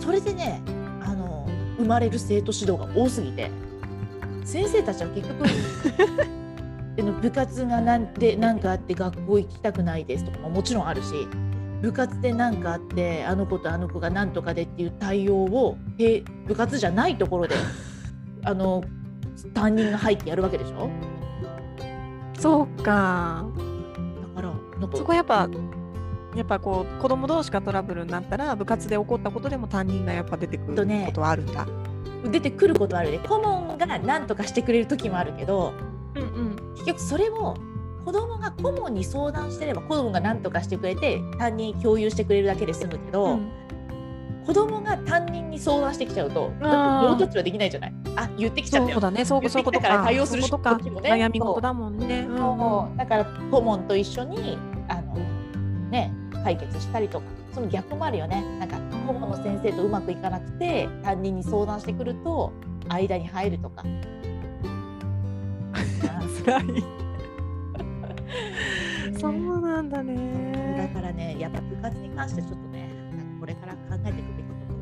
[0.00, 0.60] それでね
[1.00, 3.48] あの生まれる生徒指導が多すぎて
[4.44, 5.44] 先生たちは結局
[7.24, 11.26] 部活がなんで何かあって学校行きたくないですとかももちろんあるし
[11.84, 17.54] 部活で何かあってあの子とあの子が何とかでっていう対応をへ部活じゃないところで
[18.42, 18.82] あの
[19.52, 20.88] 担任が入ってやるわけでしょ？
[22.38, 23.44] そうか。
[24.34, 24.52] だから
[24.94, 25.48] そこやっぱ
[26.34, 31.66] やっぱこう子供同士がトラブルになったら部活で起こったことでも担任がやっぱ出てくることはあるんだ。
[32.30, 33.18] 出てくることはあるね。
[33.18, 35.74] 顧問が何とかしてくれる時もあるけど
[36.14, 36.74] うんうん。
[36.76, 37.54] 結局それを
[38.04, 43.38] 子供が顧問に相談してれば顧問が何とかしてくれて担任に共有してくれるだけで済むけど、
[44.46, 47.08] 子供が担任に相談してきちゃうとあー。
[47.10, 47.94] ノータッチはできないじゃない？
[48.16, 48.94] あ言ってきちゃったよ。
[48.94, 49.88] そうだね、そういうことか。
[49.88, 50.04] らか。
[50.04, 52.26] 対応する時もね悩み事だもんね。
[52.28, 52.32] う。
[52.32, 55.14] んだから顧問と一緒にあの
[55.90, 56.12] ね
[56.44, 57.26] 解決したりとか。
[57.54, 58.42] その逆もあるよね。
[58.58, 58.76] なんか
[59.06, 62.52] 顧問の先生とうまくいかなくて担任に相談してくると
[62.88, 63.84] 間に入るとか。
[66.44, 67.03] 辛い。
[69.18, 70.90] そうなんだだね。
[70.94, 72.88] からねやっぱ部活に関してちょっとね
[73.40, 74.76] これから考えていくべきところ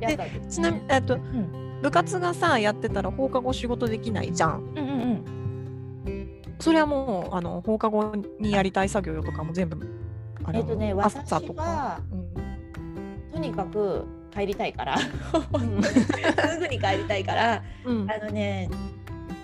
[0.00, 0.40] だよね。
[0.40, 1.80] でちなみに、えっと、ん。
[1.82, 4.60] 部活がさやってたら放課後仕事できないじゃん。
[4.60, 4.84] うんうん。
[6.06, 9.76] うんそれはもうあの放課後にやりたい作業とかも全部
[10.44, 11.62] あのえっとね朝私とか。
[11.62, 14.94] はうんとにかく帰りたいから。
[14.96, 14.98] ん。
[15.82, 17.62] すぐに帰りたいから。
[17.84, 18.10] うん。
[18.10, 18.68] あのね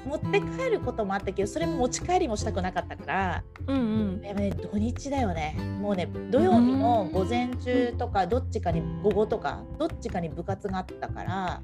[0.09, 4.21] 持って帰ることもあったけどそれも持ち帰りもしたくなかったからうんうん。
[4.21, 5.57] ね土日だよね。
[5.81, 11.63] もうね土曜日の午前中とかどっちかに午後とかどっちかに部活があったから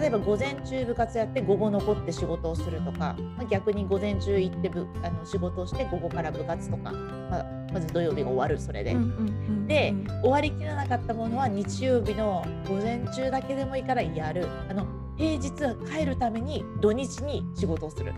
[0.00, 8.92] 例えば午前中部活やって午後残って仕事をするとか、まあ、逆に午前中行って部あの仕事をして午後から部活とか、まあ、まず土曜日が終わるそれで。
[8.92, 9.10] うんうんう
[9.50, 9.66] ん。
[9.66, 14.46] で終わりきらなかったものは日曜日の午前中だけでもいいからやる。
[14.68, 15.52] あの平日
[15.88, 18.12] 帰るために土日に仕事をする。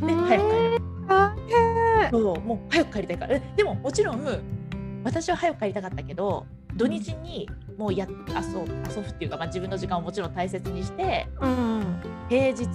[0.00, 0.80] で早く帰る。
[2.12, 3.34] そうもう早く帰りたいから。
[3.34, 4.24] えでももちろん
[5.02, 6.46] 私は早く帰りたかったけど
[6.76, 12.00] 土日にもうや遊ぶ遊ぶっていうか、まあ、自分の時間をもちろん大切にしてうん。
[12.28, 12.66] 平日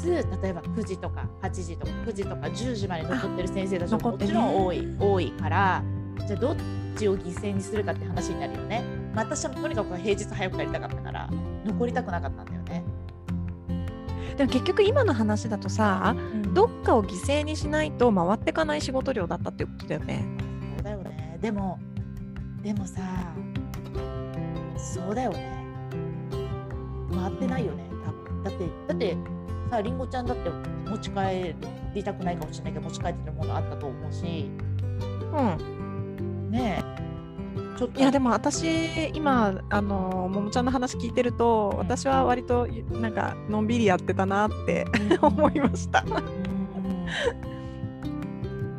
[0.43, 5.81] 例えば9時とか8時とか9時とか10時まで残ってる先生たちももちろん多い多いから
[6.27, 6.55] じゃあどっ
[6.97, 8.83] ちを犠牲にするかって話になるよね。
[9.13, 11.29] まあ私はとにかく平日早く帰りたかったから
[11.65, 12.61] 残りたくなかったんだよね。
[14.38, 16.15] でも結局今の話だとさ
[16.53, 20.25] どどっかを犠牲にしないと回ってかない仕事量だったってことだよね。
[20.77, 21.38] そうだよね。
[21.41, 21.79] でも
[22.63, 23.01] でもさ
[24.77, 25.65] そうだよね。
[27.13, 27.84] 回ってないよね。
[28.05, 29.17] 多分だってだって
[29.71, 30.49] さりんごちゃんだって
[30.89, 31.55] 持ち帰
[31.95, 34.51] りたくないかもしれないけど持ち帰ってるものあったと思うし
[35.32, 36.80] うん、ねえ
[37.82, 37.99] ちょっと。
[37.99, 41.79] いやでも私今あのももちゃんの話聞いてるとうん。
[41.79, 44.86] 私は割となんかのんびりやってたなって
[45.19, 46.05] 思いました。
[46.05, 46.09] う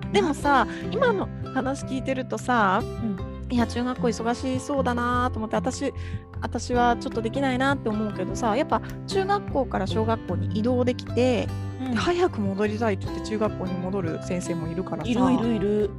[0.08, 0.12] ん。
[0.12, 3.32] でもさ今の話聞いてるとさうん。
[3.50, 5.92] いや中学校忙しそうだなと思って私
[6.40, 11.48] 私はちょっとできないなって思うけどさやっぱ中学校から小学校に移動できて、
[11.80, 11.94] うん。
[11.96, 15.10] 早く戻りたいって言って中学校に戻る先生もいるからさ。
[15.10, 15.90] いるいるいる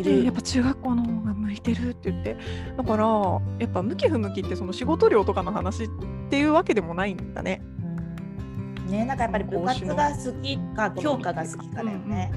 [0.00, 2.36] いるでやっぱ中学校の方が向いてるって言って
[2.76, 3.04] だから
[3.58, 5.88] やっぱ向き不向きってその仕事量とかの話っ
[6.30, 7.62] ていうわけでもないんだね。
[7.84, 12.32] うんねなんかやっぱり部活が好きか教科が好きかだよね。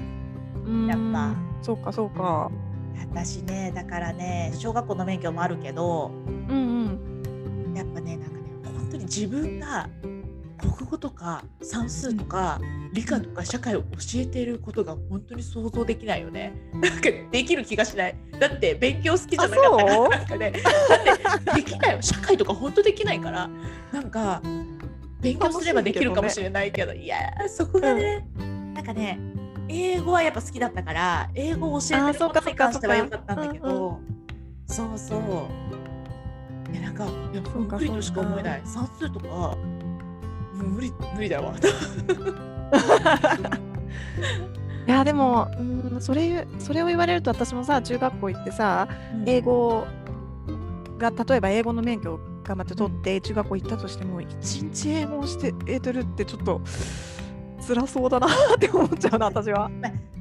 [0.88, 2.52] やっぱうんそうかそうか。
[3.12, 6.58] 私ねだからね小学校の免許もあるけどうん
[7.68, 7.74] うん。
[7.76, 9.90] やっぱねなんかね本当に自分が
[10.72, 12.60] 国語とか算数とか
[12.94, 16.54] 理科とか社会を教えていることが本当に想像できないよね。
[16.74, 18.16] なんかできる気がしない。
[18.40, 22.02] だって勉強好きじゃなかったからなんかねだってできないよ。
[22.04, 23.50] 社会とか本当できないから。
[23.92, 24.42] なんか
[25.22, 28.28] 勉強すればできるかもしれないけどいやーそこがね、
[28.74, 29.20] なんかね
[29.70, 34.00] 英語はやっぱ好きだったから英語を教えてることに関してはそうかったんだけど
[34.68, 35.20] そうそう
[36.74, 38.62] いやなんかいやそうか無理としか思えない。
[38.66, 39.58] 算数とか
[40.54, 41.54] もう無理無理だわ。
[44.86, 45.62] いやでもう
[45.98, 48.88] んそれそれを言われると私もさ中学校行ってさ
[49.26, 49.88] 英語
[50.98, 56.62] が例えば英語の免許を頑張って取って中学校行ったとしても一日英語をしてえてるってちょっと
[57.66, 59.70] 辛そうだなって思っちゃうな私は。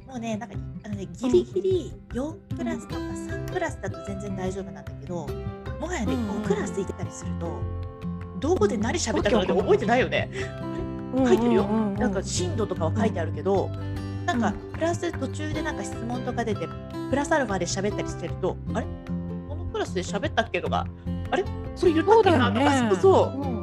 [0.07, 5.27] もうねなんかあのねギリギリ4クラスとか3クラスだと全然大丈夫なんだけど
[5.81, 6.21] もはやねうん。
[6.21, 7.47] うん5クラス行ってたりすると
[8.43, 10.29] どこで何喋ったかなんて覚えてないよね。
[11.17, 11.65] 書いてるよ。
[11.99, 13.71] なんか震度とかは書いてあるけど、
[14.27, 14.73] なんかうん。
[14.73, 16.69] プラス途中でなんか質問とか出て
[17.09, 18.87] プラスアルファで喋ったりしてるとあれ？
[19.49, 20.87] このクラスで喋ったっけとか
[21.31, 21.45] あれ？
[21.77, 23.41] それ言ったっけなとかそうそう。
[23.41, 23.63] うん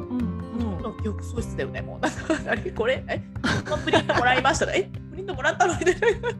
[0.82, 2.00] の記憶喪失だよねもう。
[2.00, 2.18] なんか
[2.52, 2.70] あれ？
[2.70, 3.04] これ？
[3.06, 3.20] え？
[3.84, 4.72] プリントもらいました。
[4.72, 4.84] え？
[5.10, 5.74] プリントもらったの？
[5.78, 6.30] みたいな。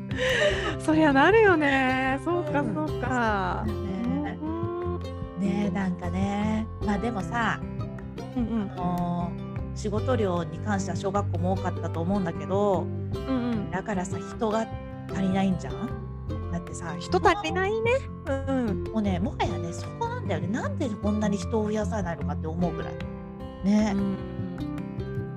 [0.80, 2.18] そりゃなるよね。
[2.24, 2.74] そうかうん。
[2.74, 3.66] そうか。
[5.40, 6.66] ねなんかね。
[6.84, 7.60] まあでもさ、
[8.36, 12.84] うんあのー仕事量に関しては小学校も多かったと思うんだけど
[13.14, 13.70] うんうん。
[13.70, 14.66] だからさ人が
[15.10, 16.52] 足りないんじゃん？
[16.52, 17.90] だってさ人足りないね。
[18.26, 20.48] うんもうねもはやねそこなんだよね。
[20.48, 22.92] なんでこんなに人を増やさないのかって思うぐらい。
[23.64, 23.94] ね、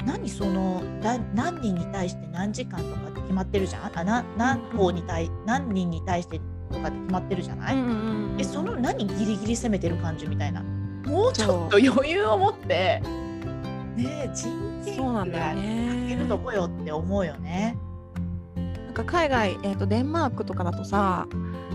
[0.06, 3.98] 何そのだ何人に対して何時間とかって決まってるじゃん？
[3.98, 6.42] あな何校に対何人に対して
[6.74, 8.36] とかって決まってるじゃない、うんうん。
[8.40, 10.62] えその何ギリギリ攻めてる感じみたいな。
[11.06, 13.02] もうちょっと余裕を持って。
[13.96, 16.02] ねえ人件そうなん費がだよね。
[16.04, 17.78] かけるとこよって思うよね。
[18.56, 21.28] なんか海外、えー、とデンマークとかだとさ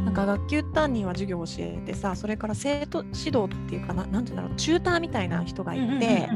[0.05, 6.29] なんか学級担任は授業を教えてさそれから生徒指導っていうかななんていうんだろうチューターみたいな人がいて、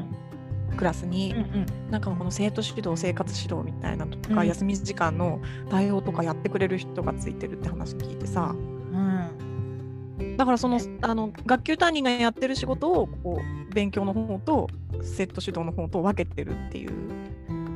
[0.76, 1.90] クラスに、うんうん。
[1.90, 4.48] なんかこの生徒指導生活指導みたいなのとか、うん。
[4.48, 8.54] 休み時間の対応とかやってくれる人がついてるって話聞いてさ。
[8.54, 10.36] うん。
[10.36, 14.68] だからそのあの学級担任がやってる仕事をこう勉強の方と
[15.02, 16.92] セット指導の方と分けてるっていう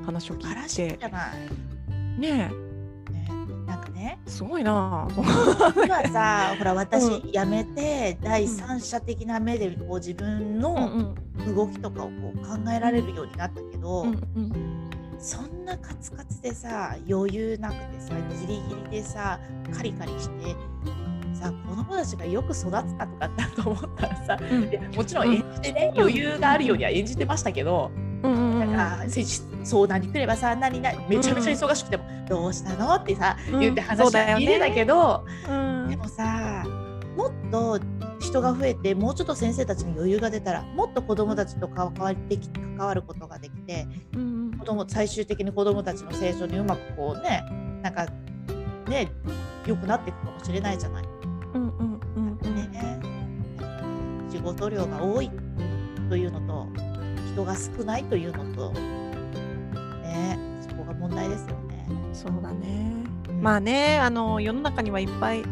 [0.04, 0.98] 話を聞い。
[0.98, 1.08] て。
[2.18, 2.65] ねねなんか
[3.96, 4.18] ね。
[4.26, 5.08] えすごいな。
[5.10, 11.54] あ今さ ほら私う辞めて第三者的な目でこう自分うんのうん。
[11.54, 14.52] 動きとかをこう考えられるようになったけど、うんうん。
[15.18, 19.38] そんなカツカツでさ余裕なくてさギリギリでさ
[19.74, 20.54] カリカリして
[21.32, 24.94] さ子供たちがよく育つかとかってと思ったらさうん。
[24.94, 29.10] もちろん演じてね、余裕があるようには演じてましたけど、うんうんうんなん
[29.64, 34.32] 相談に来ればさ何々めちゃめちゃ忙しくても、どうしたのってさうん言って話そうだよね。
[34.34, 35.88] は聞いてたけど、うん。
[35.88, 36.64] でもさ
[37.16, 37.80] もっと
[38.20, 47.42] 人が増えてもうちょっと先生たちに余裕が出たらもっと子どもたちと関わってき関わることができてうん子供最終的に子どもたちの成長にうまくこうね
[47.82, 48.06] なんか
[48.88, 49.10] ね
[49.66, 51.04] 良くなっていくかもしれないじゃない。
[51.54, 52.54] うんうんうんうん。
[52.54, 53.00] ね、
[54.30, 55.30] 仕事量が多い
[56.08, 56.68] というのと
[57.36, 61.86] 人が少ないというのと、ね、そこが問題ですよね。
[62.14, 63.04] そうだね。
[63.42, 65.42] まあねあの世の中にはいっぱいい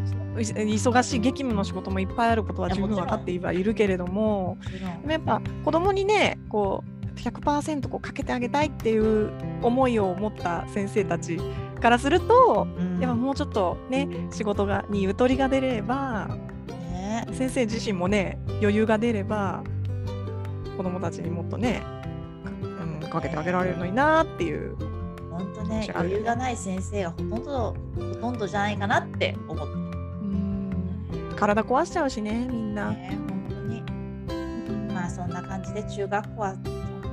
[0.40, 4.56] 忙しい激務の仕事もいっぱいあることは十分分かってはいるけれども
[5.04, 6.82] もやっぱ子供にねこ
[7.14, 9.30] う100%こうかけてあげたいっていう
[9.62, 11.38] 思いを持った先生たち
[11.80, 12.98] からするとうん。
[12.98, 16.28] やっぱもうちょっとね仕事がにゆとりが出れば
[16.90, 17.26] ね。
[17.32, 19.62] 先生自身もね余裕が出れば
[20.76, 21.82] 子供たちにもっとね
[22.62, 24.76] か,、うん、かけてあげられるのになっていう
[25.30, 29.72] 本当ね余裕がない先生がほとんどほとんどじゃないかなって思って。
[29.72, 31.32] うん。
[31.36, 32.90] 体壊しちゃうしねみんな。
[32.90, 33.82] ね本当に。
[34.94, 36.54] まあそんな感じで中学校は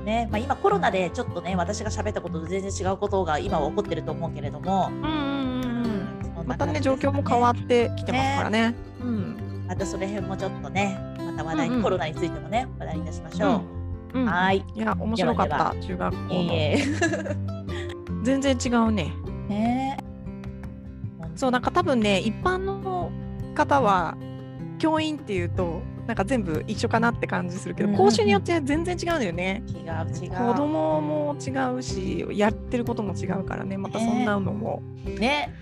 [0.04, 6.34] ね、まあ、今コロナでちょっとね私が喋ったことと全然違うことが今は起こってると思うけれども、うんうんうんうん。
[6.36, 8.74] そんまたね状況も変わってきてますからね。
[9.00, 9.64] うん。
[9.66, 11.82] またそれ辺もちょっとねまた話題に、うんうん。
[11.82, 13.62] コロナについてもね話題に出しましょ
[14.14, 14.18] う。
[14.18, 14.26] うん。
[14.26, 14.64] はーい。
[14.74, 16.34] いや面白かった中学校。
[16.34, 16.78] のえ
[18.22, 19.12] 全然違うね。
[19.48, 19.98] ね。
[21.34, 23.10] そうなんか多分ね一般の
[23.54, 24.16] 方は
[24.78, 28.06] 教員っていうとなんか全部一緒かなって感じするけど、うんうんうん。
[28.06, 29.62] 講習によって全然違うんだよね。
[29.68, 30.30] 違う違う。
[30.30, 33.76] 子供も違うしやってることも違うからね。
[33.76, 35.52] またそんなのもね。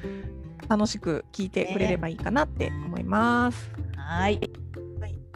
[0.68, 3.70] 楽しく聞いてくれればいいかなって思います。
[3.74, 4.49] はいはい、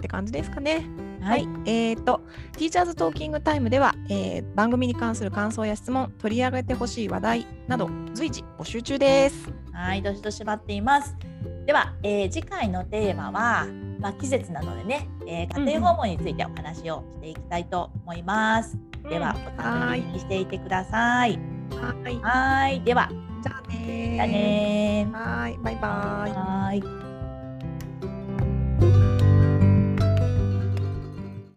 [0.05, 0.85] って感じですかね。
[1.23, 2.21] ははいい、えっ、と、
[2.53, 9.51] ティーチャーズトーキングタイムでは、えー番組に関する感想や質問、取り上げてほしい話題など随時募集中です。
[9.73, 11.17] はいどしどし待っています。
[11.65, 13.67] では、えー次回のテーマは、
[13.99, 18.77] まあ、季節なのでね、えー家庭訪問についてお話をしていきたいと思います。
[19.09, 21.39] では、お楽しみにしていてください。
[21.71, 23.09] はい、はいでは、
[23.43, 25.41] じゃあねーじゃあねー。
[25.41, 26.33] はい、バイバイ。
[26.33, 27.05] はい